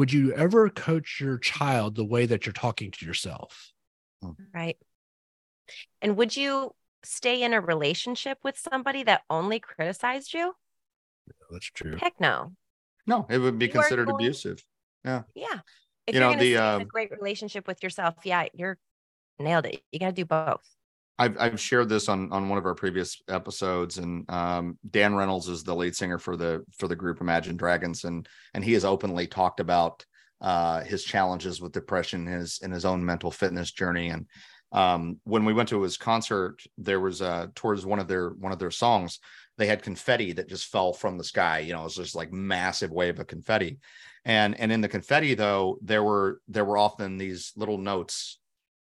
would 0.00 0.14
you 0.14 0.32
ever 0.32 0.70
coach 0.70 1.20
your 1.20 1.36
child 1.36 1.94
the 1.94 2.04
way 2.06 2.24
that 2.24 2.46
you're 2.46 2.54
talking 2.54 2.90
to 2.90 3.04
yourself? 3.04 3.70
Hmm. 4.22 4.30
Right. 4.54 4.78
And 6.00 6.16
would 6.16 6.34
you 6.34 6.70
stay 7.02 7.42
in 7.42 7.52
a 7.52 7.60
relationship 7.60 8.38
with 8.42 8.56
somebody 8.56 9.02
that 9.02 9.20
only 9.28 9.60
criticized 9.60 10.32
you? 10.32 10.54
that's 11.50 11.66
true. 11.66 11.98
Heck 12.00 12.18
no. 12.18 12.52
No, 13.06 13.26
it 13.28 13.36
would 13.36 13.58
be 13.58 13.66
you 13.66 13.72
considered 13.72 14.06
going... 14.06 14.14
abusive. 14.14 14.64
Yeah. 15.04 15.24
Yeah. 15.34 15.58
If 16.06 16.14
you 16.14 16.22
are 16.22 16.32
know, 16.32 16.40
the 16.40 16.56
uh, 16.56 16.78
a 16.78 16.84
great 16.86 17.10
relationship 17.10 17.66
with 17.66 17.82
yourself, 17.82 18.14
yeah, 18.24 18.46
you're 18.54 18.78
nailed 19.38 19.66
it. 19.66 19.82
You 19.92 19.98
got 19.98 20.06
to 20.06 20.12
do 20.12 20.24
both. 20.24 20.64
I've 21.20 21.36
I've 21.38 21.60
shared 21.60 21.90
this 21.90 22.08
on 22.08 22.32
on 22.32 22.48
one 22.48 22.56
of 22.56 22.64
our 22.64 22.74
previous 22.74 23.20
episodes, 23.28 23.98
and 23.98 24.28
um, 24.30 24.78
Dan 24.90 25.14
Reynolds 25.14 25.48
is 25.48 25.62
the 25.62 25.76
lead 25.76 25.94
singer 25.94 26.18
for 26.18 26.34
the 26.34 26.64
for 26.78 26.88
the 26.88 26.96
group 26.96 27.20
Imagine 27.20 27.58
Dragons, 27.58 28.04
and 28.04 28.26
and 28.54 28.64
he 28.64 28.72
has 28.72 28.86
openly 28.86 29.26
talked 29.26 29.60
about 29.60 30.02
uh, 30.40 30.80
his 30.82 31.04
challenges 31.04 31.60
with 31.60 31.72
depression, 31.72 32.24
his 32.24 32.58
in 32.62 32.70
his 32.70 32.86
own 32.86 33.04
mental 33.04 33.30
fitness 33.30 33.70
journey, 33.70 34.08
and 34.08 34.26
um, 34.72 35.20
when 35.24 35.44
we 35.44 35.52
went 35.52 35.68
to 35.68 35.82
his 35.82 35.98
concert, 35.98 36.62
there 36.78 37.00
was 37.00 37.20
uh, 37.20 37.48
towards 37.54 37.84
one 37.84 37.98
of 37.98 38.08
their 38.08 38.30
one 38.30 38.52
of 38.52 38.58
their 38.58 38.70
songs, 38.70 39.18
they 39.58 39.66
had 39.66 39.82
confetti 39.82 40.32
that 40.32 40.48
just 40.48 40.72
fell 40.72 40.94
from 40.94 41.18
the 41.18 41.24
sky. 41.24 41.58
You 41.58 41.74
know, 41.74 41.82
it 41.82 41.84
was 41.84 41.96
just 41.96 42.14
like 42.14 42.32
massive 42.32 42.92
wave 42.92 43.20
of 43.20 43.26
confetti, 43.26 43.78
and 44.24 44.58
and 44.58 44.72
in 44.72 44.80
the 44.80 44.88
confetti 44.88 45.34
though, 45.34 45.76
there 45.82 46.02
were 46.02 46.40
there 46.48 46.64
were 46.64 46.78
often 46.78 47.18
these 47.18 47.52
little 47.56 47.76
notes, 47.76 48.38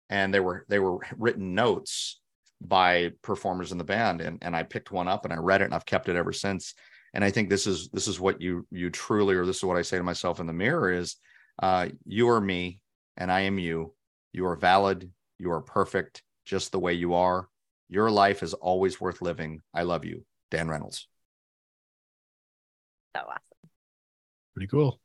and 0.09 0.33
they 0.33 0.41
were 0.41 0.65
they 0.67 0.79
were 0.79 0.97
written 1.17 1.55
notes 1.55 2.19
by 2.61 3.11
performers 3.21 3.71
in 3.71 3.77
the 3.77 3.83
band 3.83 4.21
and, 4.21 4.39
and 4.41 4.55
i 4.55 4.63
picked 4.63 4.91
one 4.91 5.07
up 5.07 5.25
and 5.25 5.33
i 5.33 5.37
read 5.37 5.61
it 5.61 5.65
and 5.65 5.73
i've 5.73 5.85
kept 5.85 6.09
it 6.09 6.15
ever 6.15 6.33
since. 6.33 6.73
And 7.13 7.23
i 7.23 7.31
think 7.31 7.49
this 7.49 7.67
is 7.67 7.89
this 7.89 8.07
is 8.07 8.19
what 8.19 8.41
you 8.41 8.67
you 8.71 8.89
truly 8.89 9.35
or 9.35 9.45
this 9.45 9.57
is 9.57 9.63
what 9.63 9.77
i 9.77 9.81
say 9.81 9.97
to 9.97 10.03
myself 10.03 10.39
in 10.39 10.47
the 10.47 10.53
mirror 10.53 10.91
is 10.91 11.15
uh, 11.63 11.87
you 12.05 12.29
are 12.29 12.41
me 12.41 12.79
and 13.17 13.31
i 13.31 13.41
am 13.41 13.57
you. 13.57 13.93
You 14.33 14.45
are 14.47 14.57
valid. 14.57 15.09
You 15.39 15.53
are 15.53 15.61
perfect 15.61 16.21
just 16.45 16.73
the 16.73 16.79
way 16.79 16.91
you 16.91 17.13
are. 17.13 17.47
Your 17.87 18.11
life 18.11 18.43
is 18.43 18.53
always 18.53 18.99
worth 18.99 19.21
living. 19.21 19.61
I 19.73 19.83
love 19.83 20.03
you. 20.03 20.25
Dan 20.51 20.67
reynolds. 20.67 21.07
So 23.15 23.21
awesome. 23.21 23.69
Pretty 24.53 24.67
cool. 24.67 24.99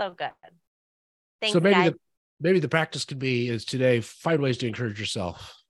So 0.00 0.10
good. 0.10 0.30
Thanks, 1.40 1.54
so 1.54 1.60
maybe 1.60 1.74
guys. 1.74 1.90
the 1.90 1.98
maybe 2.40 2.60
the 2.60 2.68
practice 2.68 3.04
could 3.04 3.18
be 3.18 3.48
is 3.48 3.64
today 3.64 4.00
find 4.00 4.40
ways 4.40 4.58
to 4.58 4.68
encourage 4.68 5.00
yourself 5.00 5.61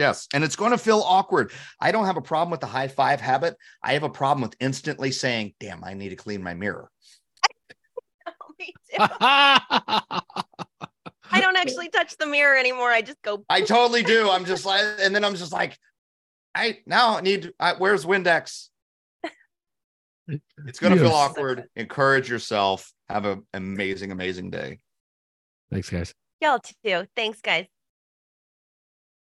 Yes. 0.00 0.26
And 0.32 0.42
it's 0.42 0.56
going 0.56 0.70
to 0.70 0.78
feel 0.78 1.02
awkward. 1.04 1.52
I 1.78 1.92
don't 1.92 2.06
have 2.06 2.16
a 2.16 2.22
problem 2.22 2.50
with 2.50 2.60
the 2.60 2.66
high 2.66 2.88
five 2.88 3.20
habit. 3.20 3.54
I 3.82 3.92
have 3.92 4.02
a 4.02 4.08
problem 4.08 4.40
with 4.40 4.56
instantly 4.58 5.10
saying, 5.12 5.52
damn, 5.60 5.84
I 5.84 5.92
need 5.92 6.08
to 6.08 6.16
clean 6.16 6.42
my 6.42 6.54
mirror. 6.54 6.90
Me 8.58 8.72
too. 8.90 8.96
I 8.98 10.22
don't 11.34 11.56
actually 11.56 11.90
touch 11.90 12.16
the 12.16 12.24
mirror 12.24 12.56
anymore. 12.56 12.90
I 12.90 13.02
just 13.02 13.20
go. 13.20 13.44
I 13.50 13.60
totally 13.60 14.02
do. 14.02 14.30
I'm 14.30 14.46
just 14.46 14.64
like, 14.64 14.82
and 15.00 15.14
then 15.14 15.22
I'm 15.22 15.34
just 15.34 15.52
like, 15.52 15.76
I 16.54 16.78
now 16.86 17.18
I 17.18 17.20
need, 17.20 17.52
I, 17.60 17.74
where's 17.74 18.06
Windex? 18.06 18.68
It's 20.66 20.78
going 20.78 20.94
to 20.94 20.98
feel 20.98 21.12
awkward. 21.12 21.64
Encourage 21.76 22.30
yourself. 22.30 22.90
Have 23.08 23.26
an 23.26 23.42
amazing, 23.52 24.12
amazing 24.12 24.50
day. 24.50 24.78
Thanks, 25.70 25.90
guys. 25.90 26.14
Y'all 26.40 26.60
too. 26.84 27.06
Thanks, 27.14 27.42
guys. 27.42 27.66